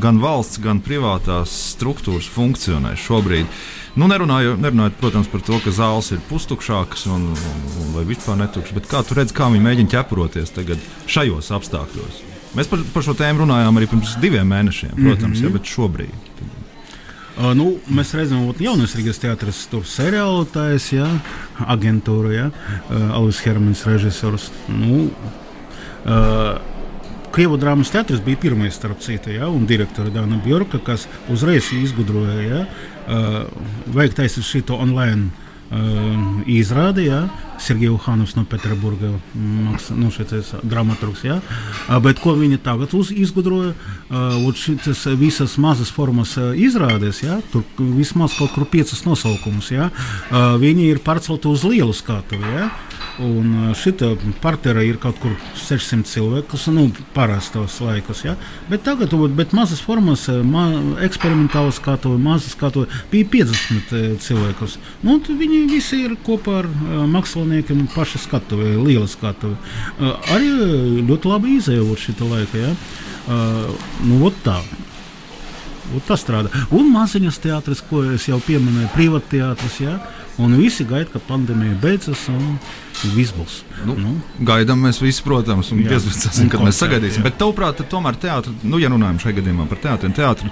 gan 0.00 0.20
valsts, 0.22 0.60
gan 0.62 0.80
privātās 0.84 1.52
struktūras 1.74 2.28
funkcionē 2.30 2.94
šobrīd? 2.96 3.50
Nu, 3.94 4.08
nerunāju, 4.10 4.56
nerunāju, 4.58 4.94
protams, 4.98 5.28
par 5.30 5.42
to, 5.46 5.58
ka 5.62 5.70
zāles 5.74 6.10
ir 6.14 6.22
pustukšākas 6.30 7.06
un, 7.14 7.28
un, 7.34 7.66
un 7.82 7.92
vai 7.94 8.06
vispār 8.08 8.38
netukšas, 8.40 8.74
bet 8.74 8.88
kā 8.90 9.04
tu 9.06 9.18
redzi, 9.18 9.34
kā 9.36 9.50
viņi 9.52 9.66
mēģina 9.66 9.92
ķeproties 9.92 10.54
tagad 10.56 10.82
šajos 11.06 11.52
apstākļos? 11.54 12.22
Mēs 12.54 12.70
par, 12.70 12.82
par 12.94 13.02
šo 13.06 13.14
tēmu 13.18 13.44
runājām 13.44 13.78
arī 13.78 13.90
pirms 13.90 14.16
diviem 14.22 14.46
mēnešiem, 14.50 14.94
protams, 14.94 15.38
mm 15.38 15.44
-hmm. 15.44 15.44
ja, 15.44 15.54
bet 15.58 15.70
šobrīd. 15.74 16.52
Uh, 17.34 17.50
nu, 17.58 17.64
mēs 17.90 18.12
redzam, 18.14 18.46
ka 18.54 18.62
jaunais 18.62 18.94
Rīgas 18.94 19.18
teātris 19.18 19.64
tur 19.66 19.82
seriālu 19.82 20.44
taisa, 20.46 20.96
ja, 20.96 21.08
agentūra, 21.66 22.30
ja, 22.30 22.44
uh, 22.50 23.10
Alvis 23.10 23.40
Hermanis 23.42 23.82
režisors. 23.86 24.52
Nu, 24.68 25.08
uh, 26.04 26.73
Krievu 27.34 27.56
drāmas 27.58 27.90
teātris 27.90 28.20
bija 28.22 28.38
pirmais, 28.44 28.76
starp 28.78 29.00
citu, 29.02 29.32
ja, 29.34 29.48
un 29.50 29.64
direktore 29.66 30.12
Dāna 30.14 30.36
Bjorka, 30.44 30.78
kas 30.86 31.08
uzreiz 31.34 31.72
izgudroja, 31.74 32.36
ja, 32.46 32.60
uh, 33.08 33.40
vajag 33.96 34.20
taisīt 34.20 34.46
šo 34.46 34.78
online 34.78 35.32
izrādi, 36.46 37.08
ja, 37.08 37.24
Sergeja 37.62 37.96
Hanovs 38.06 38.34
no 38.36 38.44
Pēterburgas, 38.48 39.90
nu, 39.94 40.10
šis 40.14 40.54
dramaturgs. 40.62 41.24
Ja, 41.26 41.40
bet 42.02 42.20
ko 42.22 42.34
viņi 42.38 42.60
tagad 42.64 42.94
uz, 42.96 43.12
izgudroja? 43.14 43.74
Šis 44.58 45.04
visas 45.20 45.56
mazas 45.60 45.92
formas 45.94 46.36
izrādes, 46.38 47.22
ja, 47.24 47.40
tur 47.52 47.64
vismaz 47.78 48.36
kaut 48.38 48.54
kur 48.54 48.68
piecas 48.70 49.04
nosaukumus, 49.06 49.70
ja, 49.74 49.90
viņi 50.32 50.90
ir 50.92 51.02
pārcelti 51.04 51.50
uz 51.50 51.64
lielu 51.68 51.94
skatuvi. 51.96 52.54
Ja, 52.58 52.68
Un 53.22 53.70
šī 53.78 53.92
partera 54.42 54.82
ir 54.82 54.96
kaut 54.98 55.20
kur 55.22 55.36
600 55.62 56.08
cilvēku, 56.10 56.58
nu, 56.74 56.88
parastos 57.14 57.76
laikos. 57.84 58.24
Ja? 58.26 58.34
Bet 58.66 58.82
tagad, 58.86 59.14
bet 59.38 59.54
mazas 59.54 59.82
formas, 59.84 60.26
ma, 60.42 60.66
eksperimentālas 61.04 61.78
skatuve, 61.78 62.18
mazas 62.18 62.56
skatuve 62.56 62.88
bija 63.12 63.28
50 63.30 64.18
cilvēkus. 64.24 64.78
Nu, 65.06 65.20
viņi 65.22 65.60
visi 65.70 66.02
ir 66.08 66.16
kopā 66.26 66.58
ar 66.64 66.70
uh, 66.70 67.04
māksliniekiem 67.44 67.88
paša 67.94 68.18
skatuve, 68.18 68.76
liela 68.80 69.06
skatuve. 69.08 69.56
Arī 70.32 71.04
ļoti 71.04 71.28
labi 71.28 71.58
izējot 71.58 71.98
šī 72.00 72.14
laika. 72.20 72.58
Ja? 72.58 72.72
Nu, 74.04 74.32
tā. 74.44 74.62
Un 75.92 76.00
tas 76.06 76.22
strādā. 76.24 76.48
Un 76.72 76.88
maziņas 76.92 77.38
teātris, 77.44 77.82
ko 77.84 78.02
es 78.14 78.28
jau 78.28 78.40
pieminēju, 78.40 78.88
privāteātris. 78.94 79.80
Ja? 79.84 79.98
Un 80.40 80.56
visi 80.58 80.84
gaida, 80.84 81.10
ka 81.12 81.20
pandēmija 81.28 81.76
beidzas 81.82 82.24
un 82.32 82.56
viss 83.14 83.34
būs. 83.36 83.62
Nu, 83.84 83.94
nu. 83.94 84.16
Gaidām 84.40 84.80
mēs 84.82 85.02
visi, 85.02 85.22
protams, 85.22 85.70
un 85.70 85.84
piesprāstīsim, 85.84 86.48
kad 86.50 86.64
mēs 86.64 86.80
sagaidīsim. 86.80 87.20
Jā. 87.20 87.28
Bet 87.28 87.38
tavuprāt, 87.38 87.84
tomēr 87.90 88.18
teātris, 88.18 88.64
nu, 88.64 88.80
ja 88.82 88.90
runājam 88.90 89.20
šajā 89.22 89.38
gadījumā 89.42 89.68
par 89.70 89.82
teātriem, 89.84 90.16
teātri 90.16 90.50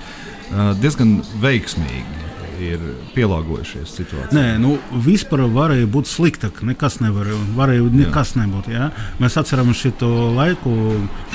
diezgan 0.83 1.17
veiksmīgi 1.43 2.32
ir 2.75 2.83
pielāgojušies 3.17 3.95
situācijai. 3.99 4.37
Nē, 4.37 4.47
nu, 4.63 4.77
vispār 5.05 5.45
varēja 5.53 5.89
būt 5.93 6.11
sliktāk. 6.11 6.63
Nekas 6.67 7.01
nevarēja, 7.03 7.41
varēja 7.59 7.89
nekas 7.93 8.35
jā. 8.35 8.43
nebūt. 8.43 8.71
Jā? 8.73 8.91
Mēs 9.23 9.39
atceramies 9.41 9.83
šo 9.83 10.13
laiku, 10.37 10.75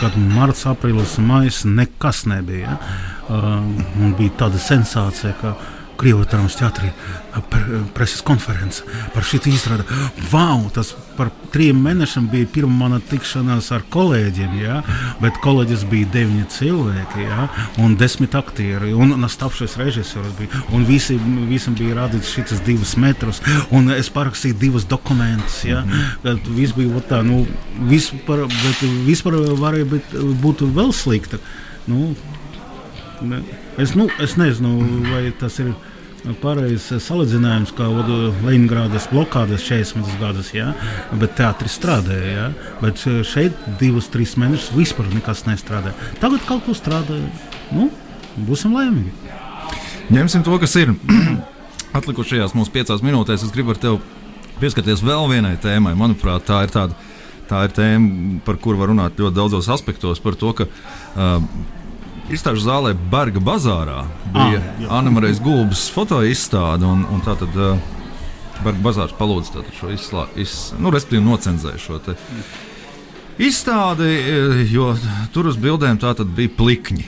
kad 0.02 0.18
marts, 0.36 0.66
aprīlis, 0.70 1.18
maijs 1.24 1.64
nekas 1.68 2.26
nebija. 2.30 2.78
Jā? 2.78 2.80
Uh, 3.28 4.14
bija 4.16 4.38
tāda 4.46 4.60
sensācija, 4.62 5.34
ka 5.42 5.58
Krievijas 5.98 6.30
drāmas 6.32 6.56
teātrī 6.60 6.92
preses 7.94 8.22
konference 8.26 8.84
par 9.14 9.26
šo 9.26 9.40
izrādi. 9.50 9.86
Wow, 10.32 10.68
tas 10.74 10.94
par 11.18 11.32
trim 11.54 11.80
mēnešiem 11.86 12.28
bija 12.32 12.50
pirmā 12.54 12.76
mana 12.84 13.00
tikšanās 13.02 13.70
ar 13.76 13.86
kolēģiem. 13.94 14.56
Ja? 14.62 14.78
Bet 15.22 15.40
kolēģis 15.44 15.86
bija 15.90 16.10
deviņi 16.14 16.46
cilvēki 16.54 17.26
ja? 17.26 17.48
un 17.84 17.98
desmit 18.00 18.38
aktieri. 18.38 18.94
Un 18.94 19.16
Nastāvšais 19.22 19.78
režisors 19.82 20.34
bija. 20.38 20.64
Un 20.76 20.86
visi, 20.88 21.18
visam 21.50 21.76
bija 21.78 21.98
rādīts 22.02 22.34
šis 22.36 22.62
divus 22.68 22.96
metrus. 23.02 23.42
Un 23.74 23.92
es 23.96 24.12
parakstīju 24.14 24.60
divus 24.62 24.88
dokumentus. 24.90 25.64
Ja? 25.66 25.82
Mm 25.82 25.92
-hmm. 26.24 26.56
Viss 26.58 26.76
bija 26.76 27.02
tā, 27.10 27.24
nu, 27.24 27.46
vispār, 27.90 28.48
bet 28.48 28.82
vispār 29.06 29.34
varēja 29.58 29.86
būt, 29.86 30.18
būt 30.42 30.62
vēl 30.62 30.94
sliktāk. 30.94 31.40
Nu, 31.88 32.16
Es, 33.78 33.94
nu, 33.94 34.08
es 34.24 34.34
nezinu, 34.40 34.74
vai 35.12 35.28
tas 35.38 35.60
ir 35.62 35.74
pareizs 36.42 36.90
salīdzinājums, 37.06 37.74
kā 37.78 37.88
Leņķģerādas 37.88 39.06
blokādes 39.12 39.66
40 39.68 40.18
gadus, 40.22 40.50
ja? 40.56 40.72
bet 41.14 41.36
teātris 41.38 41.78
strādāja. 41.78 42.32
Ja? 42.34 42.48
Bet 42.82 43.04
šeit 43.30 43.56
divus, 43.82 44.10
trīs 44.14 44.34
mēnešus 44.40 44.74
vispār 44.76 45.12
nekas 45.14 45.46
nestrādāja. 45.48 45.94
Tagad 46.24 46.42
kaut 46.50 46.66
ko 46.66 46.74
strādāja. 46.78 47.30
Nu, 47.70 47.92
būsim 48.50 48.74
laimīgi. 48.74 49.14
Ņemsim 50.14 50.46
to, 50.48 50.58
kas 50.62 50.74
ir. 50.82 50.96
Atlikušajās 51.98 52.58
mūsu 52.58 52.74
piecās 52.74 53.06
minūtēs 53.06 53.46
es 53.46 53.54
gribu 53.54 53.76
ar 53.76 53.82
tevi 53.82 54.02
pieskarties 54.62 55.06
vēl 55.06 55.30
vienai 55.32 55.54
tēmai. 55.62 55.94
Manuprāt, 56.00 56.50
tā 56.50 56.66
ir 56.66 56.74
tāda. 56.74 56.98
Tā 57.48 57.62
ir 57.64 57.72
tēma, 57.72 58.42
par 58.44 58.58
kuru 58.60 58.76
var 58.82 58.90
runāt 58.92 59.20
ļoti 59.22 59.38
daudzos 59.38 59.70
aspektos. 59.72 60.20
Par 60.20 60.36
to, 60.36 60.50
ka 60.52 60.66
uh, 60.68 61.38
Izstāžu 62.28 62.66
zālē 62.66 62.92
Berga 63.12 63.40
bazārā 63.40 64.02
bija 64.34 64.60
ah, 64.60 64.98
Anna-Marijas 65.00 65.40
Gulbas 65.44 65.86
fotoizstāde. 65.96 66.84
Un, 66.84 67.06
un 67.08 67.24
tā 67.24 67.38
tad 67.40 67.56
uh, 67.56 67.80
Berga 68.66 68.84
bazārs 68.84 69.16
palūdza 69.16 69.64
šo 69.78 69.92
izslā, 69.96 70.26
iz, 70.36 70.58
nu, 70.82 70.92
respektīvi 70.92 71.24
nocenzēja 71.24 71.80
šo 71.80 72.02
izstādi, 73.38 74.10
jo 74.72 74.92
tur 75.34 75.52
uz 75.52 75.60
bildēm 75.62 76.00
tā 76.02 76.14
bija 76.36 76.52
plikņi. 76.58 77.06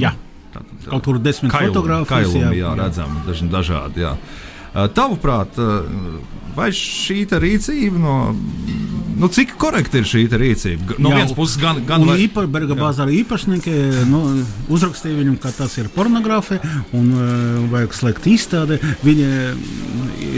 Jā. 0.00 0.14
Tātad, 0.54 0.88
Kaut 0.88 1.04
kur 1.04 1.20
desmit 1.20 1.52
fotogrāfijas. 1.52 2.34
Jā, 2.34 2.52
jā, 2.56 2.72
redzam, 2.78 3.20
daži, 3.26 3.48
dažādi. 3.52 4.06
Jā. 4.06 4.14
Tavuprāt, 4.96 5.56
vai 6.56 6.70
šī 6.74 7.22
rīcība 7.28 8.00
no 8.00 8.16
nu, 9.16 9.28
cik 9.32 9.54
korekti 9.60 10.00
ir 10.00 10.08
šī 10.08 10.24
rīcība? 10.30 10.96
No 11.02 11.12
vienas 11.14 11.34
puses, 11.36 11.58
gan, 11.60 11.80
gan 11.88 12.04
vai... 12.08 12.18
īpa, 12.26 12.46
Berga 12.50 12.76
bazāra 12.78 13.12
īpašnieki 13.14 13.74
nu, 14.10 14.22
uzrakstīja 14.72 15.18
viņam, 15.18 15.38
ka 15.42 15.52
tas 15.56 15.76
ir 15.80 15.90
pornogrāfija 15.94 16.60
un 16.96 17.08
uh, 17.14 17.60
vajag 17.72 17.96
slēgt 17.96 18.28
izstādi. 18.30 18.78
Viņi 19.04 19.28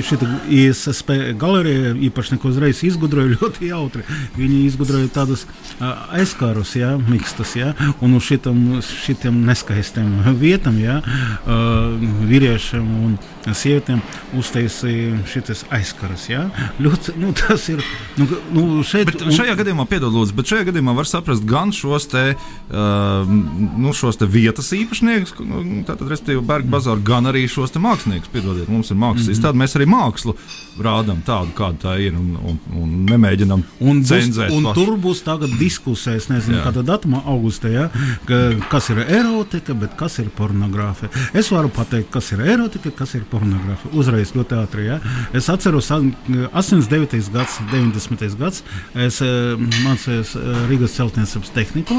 šī 0.06 0.18
ISSP 0.60 1.14
galerija 1.40 1.94
īpašnieki 2.08 2.50
uzreiz 2.50 2.82
izgudroja 2.86 3.34
ļoti 3.38 3.72
jautri. 3.72 4.04
Viņi 4.38 4.60
izgudroja 4.68 5.10
tādus 5.14 5.46
uh, 5.46 6.06
aizkārus, 6.18 6.76
ja, 6.78 6.94
mikstus, 7.08 7.56
ja, 7.58 7.74
un 8.04 8.18
uz 8.18 8.26
šitam, 8.28 8.62
šitiem 8.84 9.42
neskaistiem 9.48 10.12
vietam, 10.38 10.78
ja, 10.82 11.00
uh, 11.02 11.98
vīriešiem 12.28 12.94
un 13.08 13.18
sievietēm 13.48 14.00
uztaisīja 14.38 15.18
šis 15.28 15.64
aizkaras. 15.72 16.28
Ja. 16.30 16.46
Ļoti, 16.82 17.14
nu, 17.20 17.32
tas 17.36 17.68
ir. 17.72 17.82
Nu, 18.18 18.26
nu, 18.52 18.67
šeit, 18.86 19.08
bet 19.10 19.24
šajā 19.26 19.54
un, 19.54 19.60
gadījumā, 19.62 19.86
piedod, 19.90 20.14
lūdzu, 20.14 20.36
bet 20.38 20.52
šajā 20.52 20.68
gadījumā 20.70 20.94
var 20.98 21.08
saprast 21.10 21.46
gan 21.48 21.72
šos 21.74 22.08
te, 22.12 22.24
uh, 22.34 23.32
nu, 23.78 23.94
šos 23.96 24.20
te 24.20 24.28
vietas 24.30 24.70
īpašniekus, 24.76 25.34
nu, 25.44 25.64
tātad, 25.88 26.06
respektīvi, 26.10 26.44
Berga 26.48 26.72
bazāru, 26.78 27.04
gan 27.04 27.30
arī 27.30 27.44
šos 27.50 27.74
te 27.74 27.82
māksliniekus. 27.82 28.32
Piedodiet, 28.32 28.70
mums 28.72 28.90
ir 28.90 28.98
mākslas 29.00 29.26
mm 29.26 29.32
-hmm. 29.32 29.38
izstāde, 29.38 29.62
mēs 29.62 29.76
arī 29.78 29.88
mākslu 29.90 30.36
rādām 30.82 31.22
tādu, 31.26 31.52
kāda 31.58 31.78
tā 31.82 31.94
ir, 32.02 32.14
un, 32.18 32.36
un, 32.50 32.58
un 32.82 32.94
nemēģinām 33.08 33.62
un 33.80 34.02
cenzēt. 34.06 34.52
Un 34.54 34.70
tur 34.76 34.96
būs 35.00 35.22
tagad 35.26 35.50
diskusija, 35.58 36.16
es 36.16 36.28
nezinu, 36.30 36.60
kāda 36.64 36.84
datuma 36.86 37.22
augustā, 37.26 37.70
ja, 37.72 37.88
ka, 38.28 38.40
kas 38.70 38.90
ir 38.94 39.02
erotika, 39.04 39.74
bet 39.74 39.96
kas 39.98 40.18
ir 40.22 40.30
pornogrāfija. 40.38 41.10
Es 41.34 41.50
varu 41.54 41.70
pateikt, 41.74 42.10
kas 42.14 42.32
ir 42.32 42.44
erotika, 42.46 42.90
kas 42.90 43.14
ir 43.18 43.26
pornogrāfija. 43.30 43.92
Uzreiz 43.98 44.34
ļoti 44.36 44.58
ātri. 44.62 44.86
Ja. 44.88 45.00
Es 45.36 45.48
atceros 45.52 45.90
89. 45.90 47.32
gads, 47.34 47.58
90. 47.72 48.38
gads, 48.38 48.57
es 48.98 49.20
mācījos 49.22 50.34
Rīgas 50.68 50.96
celtniecības 50.98 51.52
tehnikā, 51.56 51.98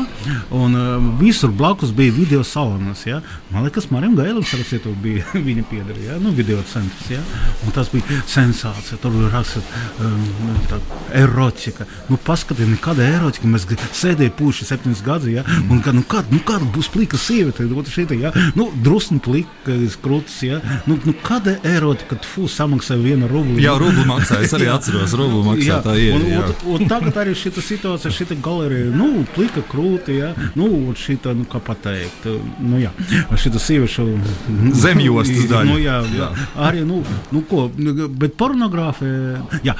un 0.55 0.77
visur 1.19 1.51
blakus 1.55 1.93
bija 1.95 2.13
video 2.15 2.43
salons. 2.43 3.05
Ja. 3.07 3.21
Man 3.51 3.65
liekas, 3.67 3.89
Marijam 3.91 4.15
Gailam 4.19 4.45
sarasietu 4.45 4.93
bija 5.03 5.25
viņa 5.47 5.65
piedara, 5.69 5.99
ja, 6.05 6.19
nu, 6.21 6.33
video 6.35 6.61
centrs. 6.69 7.09
Ja. 7.11 7.21
Un 7.65 7.75
tas 7.75 7.91
bija 7.93 8.21
sensācija, 8.29 8.99
tur 9.01 9.15
bija 9.15 9.31
raksts 9.33 9.63
um, 10.03 10.25
erotika. 11.15 11.87
Nu, 12.09 12.17
paskatieties, 12.25 12.75
nekāda 12.75 13.05
erotika, 13.07 13.49
mēs 13.49 13.67
sēdējām 13.97 14.35
puši 14.39 14.67
septiņus 14.69 15.03
gadus, 15.05 15.31
ja, 15.33 15.43
un 15.69 15.81
kā, 15.85 15.93
nu, 15.95 16.03
kāda, 16.09 16.33
nu, 16.33 16.41
kāda 16.45 16.67
būs 16.75 16.89
plika 16.93 17.19
sieviete, 17.19 17.65
šeit, 17.89 18.13
ja, 18.19 18.31
nu, 18.57 18.69
drusni 18.83 19.19
plika, 19.23 19.75
krūtis, 20.03 20.39
ja, 20.47 20.59
nu, 20.89 20.97
nu, 21.05 21.15
kāda 21.25 21.57
erotika, 21.67 22.15
kad 22.15 22.27
fu 22.27 22.47
samaksā 22.51 22.97
vienu 23.01 23.29
rublu. 23.31 23.59
Jā, 23.61 23.75
rublu 23.79 24.05
maksā, 24.09 24.41
es 24.45 24.53
arī 24.57 24.69
atceros, 24.75 25.15
rublu 25.17 25.43
maksā 25.47 25.81
tā 25.85 25.95
ir. 26.01 26.48
Un, 26.49 26.55
un, 26.55 26.75
un, 26.75 26.81
un 26.81 26.89
tagad 26.89 27.17
arī 27.21 27.35
šī 27.37 27.51
situācija, 27.61 28.11
šī 28.13 28.37
galerija, 28.43 28.89
nu, 28.95 29.23
plika 29.35 29.61
krūti, 29.69 30.17
ja, 30.19 30.31
nu, 30.57 30.93
šī, 30.97 31.17
nu, 31.37 31.45
kā 31.49 31.61
pateikt, 31.63 32.25
nu, 32.63 32.79
jā, 32.81 32.91
šī 33.37 33.51
sieviešu 33.59 34.05
zemjostas 34.79 35.49
daļa. 35.49 35.67
Nu, 35.69 35.77
jā, 35.81 35.99
jā. 36.15 36.29
Arī, 36.69 36.83
nu, 36.87 37.01
nu, 37.33 37.43
ko, 37.49 37.67
bet 37.69 38.35
pornogrāfija, 38.39 39.43
jā, 39.65 39.75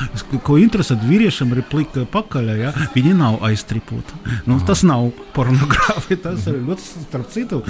ko 0.46 0.60
interesē 0.62 0.98
vīriešiem, 1.02 1.56
ir 1.56 1.64
plika 1.70 2.06
pakaļ, 2.12 2.52
ja, 2.60 2.74
viņi 2.96 3.16
nav 3.18 3.40
aiztripoti. 3.50 4.20
Nu, 4.50 4.60
tas 4.66 4.84
nav 4.88 5.10
pornogrāfija, 5.36 6.22
tas 6.28 6.48
ir 6.52 6.62
ļoti, 6.68 6.88
starp 7.08 7.34
citu, 7.34 7.62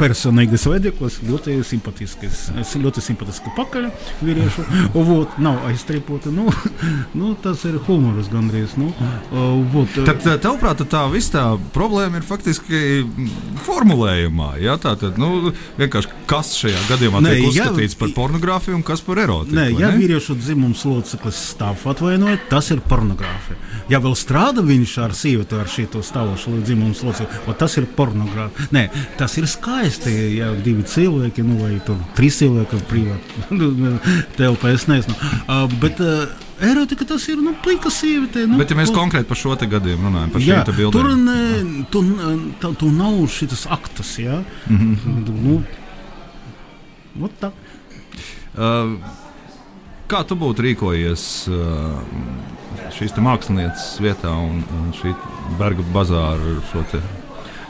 personīgas 0.00 0.66
veideklis, 0.70 1.20
ļoti 1.26 1.58
simpatisks, 1.66 2.46
ļoti 2.80 3.04
simpatisks 3.04 3.54
pakaļ 3.56 3.90
vīriešu, 4.24 4.66
vot, 4.96 5.38
nav 5.42 5.60
aiztripoti. 5.70 6.32
Nu, 6.34 6.48
nu, 7.18 7.34
tas 7.42 7.64
ir 7.68 7.78
humors 7.86 8.30
gandrīz. 8.46 8.76
Nu, 8.78 8.92
vot. 9.72 9.90
Tad, 10.06 10.22
tavuprāt, 10.42 10.82
tā 10.90 11.02
viss 11.10 11.32
tā 11.32 11.44
problēma 11.74 12.20
ir 12.20 12.26
faktiski 12.26 13.04
formulējumā. 13.66 14.56
Ja? 14.62 14.76
Tā 14.80 14.96
tad, 15.00 15.18
nu, 15.20 15.52
vienkārši 15.78 16.12
kas 16.30 16.54
šajā 16.60 16.82
gadījumā 16.90 17.22
nē, 17.24 17.34
tiek 17.34 17.48
uzskatīts 17.50 17.96
ja, 17.96 18.00
par 18.00 18.14
pornogrāfiju 18.16 18.78
un 18.78 18.84
kas 18.86 19.02
par 19.04 19.20
erotiku? 19.22 19.56
Nē, 19.58 19.68
ja 19.74 19.90
ne? 19.92 20.00
vīriešu 20.00 20.36
dzimums 20.38 20.84
loceklis 20.88 21.40
stāv 21.52 21.82
atvainojot, 21.90 22.46
tas 22.50 22.70
ir 22.74 22.82
pornogrāfija. 22.86 23.58
Ja 23.92 24.00
vēl 24.02 24.16
strādā 24.18 24.64
viņš 24.66 24.96
ar 25.04 25.14
sievieti, 25.16 25.58
ar 25.60 25.70
šito 25.70 26.02
stāvošu 26.06 26.56
dzimums 26.64 27.02
locekli, 27.06 27.56
tas 27.58 27.76
ir 27.80 27.88
pornogrāfija. 27.98 28.70
Nē, 28.74 28.86
tas 29.20 29.36
ir 29.40 29.48
skaisti, 29.50 30.14
ja 30.38 30.52
divi 30.58 30.86
cilvēki, 30.86 31.46
nu, 31.46 31.60
vai 31.62 31.76
tur 31.86 32.00
trīs 32.18 32.40
cilvēki 32.42 32.82
privāti 32.90 33.86
telpā, 34.38 34.74
es 34.74 34.88
nezinu. 34.90 35.16
Uh, 35.46 35.66
bet, 35.82 36.02
uh, 36.02 36.45
Erotika 36.60 37.04
tas 37.04 37.26
ir 37.28 37.40
nu, 37.42 37.52
plika 37.62 37.90
sieviete. 37.92 38.46
Nu, 38.48 38.56
Bet, 38.60 38.70
ja 38.72 38.78
mēs 38.78 38.88
ko... 38.92 39.02
konkrēti 39.02 39.28
par 39.28 39.36
šo 39.36 39.56
gadījumu 39.56 40.08
runājam, 40.08 40.30
par 40.32 40.44
jā, 40.44 40.62
šīm 40.64 40.78
bildēm, 40.78 40.94
tur 40.96 41.10
ne, 41.20 41.84
tu, 41.92 42.02
tu, 42.62 42.72
tu 42.80 42.90
nav 42.96 43.18
šis 43.28 43.66
aktas. 43.68 44.14
Ja? 44.18 44.40
Mm 44.66 44.96
-hmm. 44.96 45.28
nu, 45.44 45.62
nu, 47.14 47.30
tā. 47.40 47.52
Uh, 48.56 48.96
kā 50.08 50.24
tu 50.24 50.36
būtu 50.36 50.64
rīkojies 50.64 51.48
uh, 51.52 52.00
šīs 52.96 53.16
mākslinieces 53.20 54.00
vietā 54.00 54.32
un, 54.32 54.64
un 54.80 54.92
šī 54.96 55.14
Berga 55.58 55.82
bazāra 55.92 56.60
šo 56.72 56.84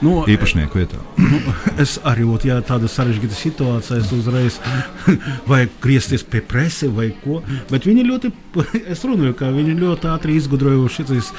nu, 0.05 0.17
īpašnieku 0.29 0.79
vietā. 0.79 1.01
Nu, 1.21 1.41
es 1.83 1.97
arī 2.07 2.27
jūtu, 2.27 2.51
ja 2.51 2.59
tāda 2.65 2.89
sarežģīta 2.91 3.37
situācija, 3.37 4.01
es 4.03 4.13
uzreiz 4.15 4.59
vajag 5.51 5.77
griezties 5.83 6.25
pie 6.27 6.43
presi 6.45 6.89
vai 6.93 7.11
ko. 7.23 7.41
Bet 7.71 7.89
viņi 7.89 8.07
ļoti, 8.11 8.33
es 8.93 9.05
runāju, 9.07 9.37
ka 9.39 9.51
viņi 9.55 9.77
ļoti 9.81 10.11
ātri 10.13 10.37
izgudrojuši 10.41 11.07
šīs 11.11 11.33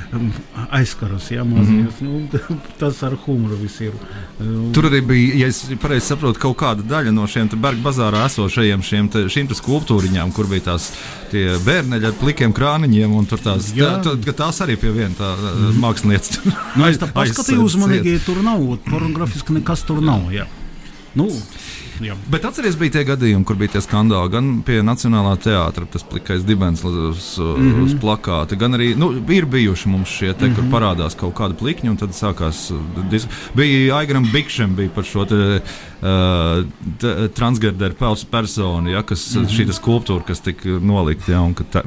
aizkarus. 0.80 1.30
Ja, 1.34 1.44
mazies, 1.44 2.00
mm 2.00 2.08
-hmm. 2.08 2.50
nu, 2.50 2.60
tas 2.78 3.02
ar 3.02 3.16
humoru 3.26 3.56
viss 3.62 3.80
ir. 3.80 3.92
Tur 4.74 4.90
arī 4.90 5.00
bija, 5.06 5.34
ja 5.44 5.46
es 5.48 5.64
pareizi 5.80 6.06
saprotu, 6.06 6.40
kaut 6.40 6.56
kāda 6.58 6.82
daļa 6.82 7.12
no 7.14 7.26
šiem 7.26 7.48
Berga 7.54 7.82
bazārā 7.82 8.24
esošajiem 8.26 8.82
šiem 8.82 9.08
te, 9.08 9.26
šīm 9.30 9.48
te 9.48 9.54
skulptūriņām, 9.54 10.32
kur 10.32 10.46
bija 10.50 10.72
tās 10.72 10.90
bērneļi 11.64 12.06
ar 12.08 12.14
plikiem 12.18 12.52
krāniņiem, 12.54 13.14
un 13.14 13.26
tur 13.26 13.40
tās, 13.42 13.70
tā, 13.74 13.90
tā, 14.04 14.32
tās 14.36 14.60
arī 14.64 14.76
pie 14.80 14.90
viena 14.94 15.14
tā 15.18 15.30
mm 15.34 15.44
-hmm. 15.44 15.80
mākslinieca. 15.82 16.40
Nu, 16.76 16.86
es 16.88 16.98
tā 16.98 17.08
paskatījos, 17.12 17.76
uzmanīgi 17.84 18.20
tur 18.26 18.42
nav. 18.44 18.64
Pornogrāfiski 18.88 19.56
nekas 19.58 19.84
tur 19.88 20.02
nav. 20.04 20.26
Jā. 20.34 20.46
Nu, 21.14 21.28
Jā. 22.02 22.16
Bet 22.30 22.44
atcerieties, 22.44 22.78
bija 22.78 22.96
tie 22.96 23.04
gadījumi, 23.06 23.44
kur 23.46 23.58
bija 23.58 23.76
tie 23.76 23.82
skandāli 23.84 24.32
gan 24.32 24.50
pie 24.66 24.80
Nacionālā 24.86 25.36
teātra, 25.42 25.86
tas 25.90 26.02
plikais 26.06 26.44
dibens 26.46 26.82
uz, 26.84 27.36
mm 27.38 27.70
-hmm. 27.70 27.84
uz 27.84 27.94
plakāta, 28.02 28.58
gan 28.58 28.74
arī 28.74 28.94
nu, 28.96 29.12
ir 29.28 29.46
bijuši 29.46 29.88
mums 29.88 30.08
šie 30.08 30.32
te, 30.32 30.46
mm 30.46 30.50
-hmm. 30.50 30.54
kur 30.54 30.64
mhm. 30.64 30.74
parādās 30.74 31.16
kaut 31.16 31.34
kāda 31.34 31.54
plikņa, 31.54 31.90
un 31.90 31.96
tad 31.96 32.10
sākās. 32.10 32.72
Dis... 33.10 33.26
Bija 33.54 33.96
Aigaram 33.96 34.28
Bikšam 34.32 34.76
bija 34.76 34.90
par 34.90 35.04
šo 35.04 35.24
te, 35.24 35.60
uh, 36.04 37.28
transgenderu 37.34 37.94
personu, 38.30 38.90
ja, 38.90 39.02
kas 39.02 39.34
mm 39.34 39.44
-hmm. 39.44 39.56
šī 39.56 39.72
skulptūra, 39.72 40.24
kas 40.26 40.40
tika 40.40 40.68
nolikta, 40.68 41.32
ja, 41.32 41.40
un 41.40 41.54
ka, 41.54 41.64
ta, 41.64 41.82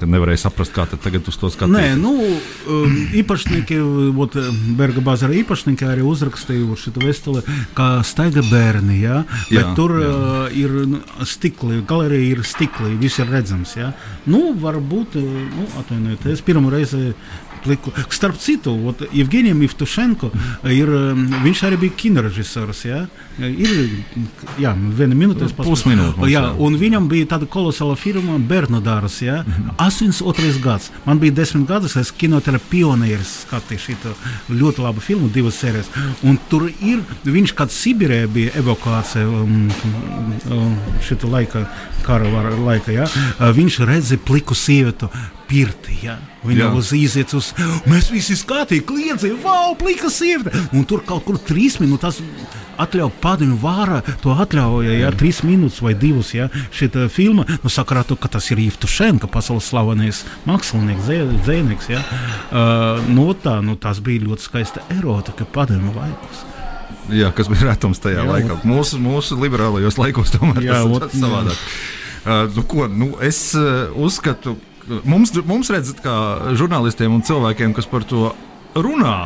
ka 0.00 0.06
nevarēja 0.06 0.36
saprast, 0.36 0.72
kā 0.72 0.86
tagad 0.86 1.28
uz 1.28 1.36
to 1.36 1.50
skatīties. 1.50 1.80
Nē, 1.80 1.96
nu, 1.96 2.12
um, 2.68 3.08
īpašnieki, 3.12 3.78
ot, 4.18 4.36
Berga 4.76 5.00
bazara 5.00 5.32
īpašnieki 5.32 5.84
arī 5.84 6.02
uzrakstīja 6.02 6.76
šo 6.76 6.90
vēstuli, 6.94 7.42
kā 7.74 8.02
staiga 8.04 8.42
bērni. 8.50 9.00
Ja, 9.02 9.24
Jā, 9.52 9.64
tur 9.78 9.96
jā. 10.00 10.08
Uh, 10.08 10.56
ir 10.56 10.74
nu, 10.88 11.02
stikli, 11.28 11.80
galerija 11.88 12.36
ir 12.36 12.44
stikli, 12.46 12.94
viss 13.00 13.20
ir 13.22 13.30
redzams. 13.32 13.76
Ja? 13.78 13.92
Nu, 14.30 14.52
varbūt, 14.60 15.18
nu, 15.20 15.68
atvainojiet, 15.80 16.28
es 16.34 16.44
pirmo 16.44 16.72
reizi 16.72 17.12
pliku. 17.64 17.92
Starp 18.12 18.38
citu, 18.40 18.94
Evgenijam 19.12 19.62
Ivtušenko 19.62 20.30
ir, 20.70 20.90
viņš 21.44 21.62
arī 21.68 21.78
bija 21.84 21.96
kinorežisors. 21.96 22.84
Ja? 22.84 23.02
Ir 23.38 23.72
jā, 24.60 24.72
viena 24.98 25.16
minūte, 25.18 25.48
pusminūte. 25.56 26.28
Jā, 26.30 26.44
un 26.58 26.76
viņam 26.80 27.08
bija 27.10 27.30
tāda 27.34 27.48
kolosāla 27.50 27.96
firma 27.96 28.38
Bērnu 28.38 28.82
dārs. 28.84 29.20
Ja? 29.22 29.42
Mm 29.42 29.52
-hmm. 29.52 29.86
82. 29.86 30.60
gads. 30.62 30.90
Man 31.04 31.18
bija 31.18 31.32
desmit 31.32 31.68
gadus, 31.68 31.96
es 31.96 32.10
kinotele 32.10 32.58
pionieris 32.70 33.44
skatīju 33.46 33.78
šo 33.78 34.14
ļoti 34.50 34.82
labu 34.82 35.00
filmu, 35.00 35.28
divas 35.28 35.58
sērijas. 35.60 35.90
Un 36.22 36.38
tur 36.48 36.70
ir, 36.80 37.00
viņš 37.24 37.54
kad 37.54 37.70
Sibirē 37.70 38.26
bija 38.26 38.50
evakuācija 38.56 39.28
um, 39.28 39.70
um, 40.50 40.76
šita 41.08 41.26
laika, 41.26 41.66
kara 42.02 42.28
laika, 42.56 42.92
ja? 42.92 43.06
viņš 43.38 43.78
redzēja 43.86 44.24
pliku 44.26 44.54
sievietu 44.54 45.08
pirti. 45.48 45.98
Ja? 46.02 46.18
Viņa 46.42 46.72
uz 46.74 46.90
iziet 46.96 47.32
uz, 47.38 47.52
mēs 47.86 48.10
visi 48.10 48.34
skatījāmies, 48.38 48.86
kliedzēja, 48.88 49.38
wow, 49.44 49.76
plika 49.78 50.10
sieviete. 50.10 50.50
Un 50.74 50.86
tur 50.88 51.04
kaut 51.06 51.22
kur 51.28 51.38
trīs 51.38 51.78
minūtes 51.78 52.18
atļauj 52.82 53.12
padomju 53.22 53.58
vārā, 53.62 54.00
to 54.22 54.34
atļauja, 54.42 54.96
ja 54.96 55.12
trīs 55.14 55.42
minūtes 55.46 55.82
vai 55.84 55.94
divas, 55.98 56.32
ja 56.34 56.48
šī 56.74 56.90
filma, 57.12 57.46
nu 57.62 57.70
sakarā 57.70 58.02
to, 58.08 58.16
ka 58.18 58.30
tas 58.32 58.50
ir 58.50 58.62
Ivtušenka, 58.64 59.30
pasaules 59.30 59.68
slavenais 59.70 60.24
mākslinieks, 60.48 61.10
dzēnieks, 61.46 61.90
ja. 61.92 62.02
Uh, 62.50 63.02
nu 63.12 63.30
tā, 63.38 63.60
nu 63.64 63.76
tas 63.78 64.02
bija 64.02 64.26
ļoti 64.26 64.48
skaista 64.48 64.84
erotika 64.96 65.46
padomju 65.46 65.94
laikos. 65.94 66.42
Jā, 67.12 67.32
kas 67.34 67.48
bija 67.50 67.72
retums 67.72 68.02
tajā 68.02 68.22
jā, 68.22 68.28
laikā. 68.28 68.60
Mūsu, 68.66 68.98
mūsu 69.02 69.38
liberālajos 69.38 69.98
laikos 70.00 70.34
tomēr 70.34 70.62
jā, 70.66 70.82
tas 70.82 71.14
ir 71.14 71.24
savādāk. 71.24 71.64
Uh, 72.22 72.44
nu, 72.54 72.62
ko, 72.70 72.86
nu, 72.86 73.08
es 73.26 73.48
uh, 73.58 73.90
uzskatu, 73.98 74.54
ka 74.54 74.71
mums, 75.04 75.34
mums 75.46 75.70
redzat, 75.72 76.02
kā 76.04 76.14
žurnālistiem 76.58 77.12
un 77.14 77.24
cilvēkiem, 77.26 77.74
kas 77.76 77.88
par 77.90 78.06
to 78.08 78.32
runā. 78.74 79.16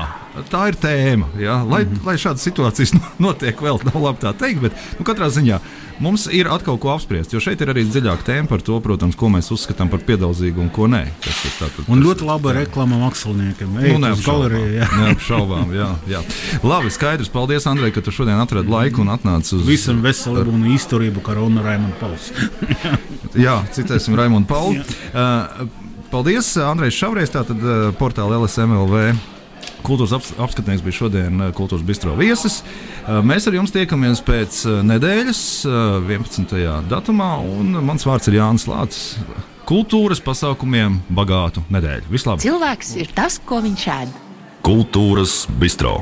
Tā 0.51 0.66
ir 0.70 0.77
tēma. 0.81 1.31
Ja? 1.40 1.62
Lai, 1.64 1.85
mm 1.85 1.92
-hmm. 1.94 2.07
lai 2.07 2.16
šādas 2.20 2.44
situācijas 2.44 2.94
notiek, 3.18 3.61
vēl 3.61 3.81
nav 3.88 4.03
labi 4.03 4.22
tā 4.22 4.33
teikt, 4.37 4.61
bet 4.61 4.72
nu, 4.99 5.05
katrā 5.05 5.31
ziņā 5.33 5.61
mums 5.99 6.27
ir 6.33 6.49
atkal 6.53 6.79
ko 6.79 6.90
apspriest. 6.92 7.33
Jo 7.33 7.40
šeit 7.40 7.61
ir 7.61 7.72
arī 7.72 7.85
dziļāka 7.88 8.27
tēma 8.27 8.49
par 8.49 8.61
to, 8.61 8.81
protams, 8.81 9.16
ko 9.16 9.29
mēs 9.33 9.51
uzskatām 9.55 9.88
par 9.88 10.03
piedauzīgu 10.05 10.61
un 10.61 10.68
ko 10.70 10.88
nē. 10.92 11.07
Tas 11.25 11.44
ir 11.44 11.55
tātad, 11.61 11.88
un 11.88 12.03
ļoti 12.05 12.27
laba 12.29 12.53
reklāma 12.53 12.99
māksliniekiem. 13.01 13.72
Nu, 13.72 13.99
Neapšaubām, 14.05 14.57
neapšaubām, 15.01 15.72
jā, 15.75 15.88
jā. 16.11 16.22
Labi, 16.62 16.90
skaidrs. 16.90 17.33
Paldies, 17.33 17.66
Andrej, 17.66 17.94
ka 17.96 18.01
tu 18.01 18.12
šodien 18.12 18.40
atradi 18.40 18.68
laiku 18.68 19.01
un 19.01 19.09
atnāci 19.14 19.57
uz. 19.57 19.64
Visam 19.66 20.03
veselību 20.05 20.53
un 20.53 20.66
izturību, 20.75 21.20
kā 21.25 21.35
Rona 21.35 21.62
Raimond 21.62 21.96
Pauls. 22.01 22.33
jā, 23.46 23.62
citēsim 23.72 24.16
Raimond 24.16 24.46
Paulu. 24.46 24.85
Uh, 25.12 25.64
paldies, 26.11 26.57
Andrejs 26.57 26.94
Šavreiz, 27.01 27.33
tātad 27.33 27.57
uh, 27.62 27.88
portāla 27.96 28.37
LSMLV 28.42 29.36
Kultūras 29.87 30.16
ap, 30.16 30.25
apskatnieks 30.49 30.83
bija 30.83 30.99
šodien 31.01 31.42
eh, 31.44 31.53
Kultūras 31.57 31.85
bistro 31.87 32.16
viesis. 32.18 32.62
Eh, 32.62 33.20
mēs 33.27 33.46
ar 33.46 33.59
jums 33.59 33.75
tiekamies 33.75 34.22
pēc 34.27 34.62
eh, 34.66 34.81
nedēļas, 34.90 35.42
11. 35.66 36.57
datumā, 36.90 37.31
un 37.59 37.79
mans 37.87 38.07
vārds 38.09 38.31
ir 38.31 38.40
Jānis 38.40 38.66
Lācis. 38.70 39.14
Kultūras 39.66 40.22
pasākumiem 40.22 41.01
bagātu 41.11 41.64
nedēļu. 41.75 42.11
Vislabāk! 42.11 42.44
Cilvēks 42.44 42.92
ir 43.03 43.11
tas, 43.14 43.40
ko 43.42 43.62
viņš 43.64 43.88
ēd. 43.96 44.20
Kultūras 44.66 45.44
bistro. 45.62 46.01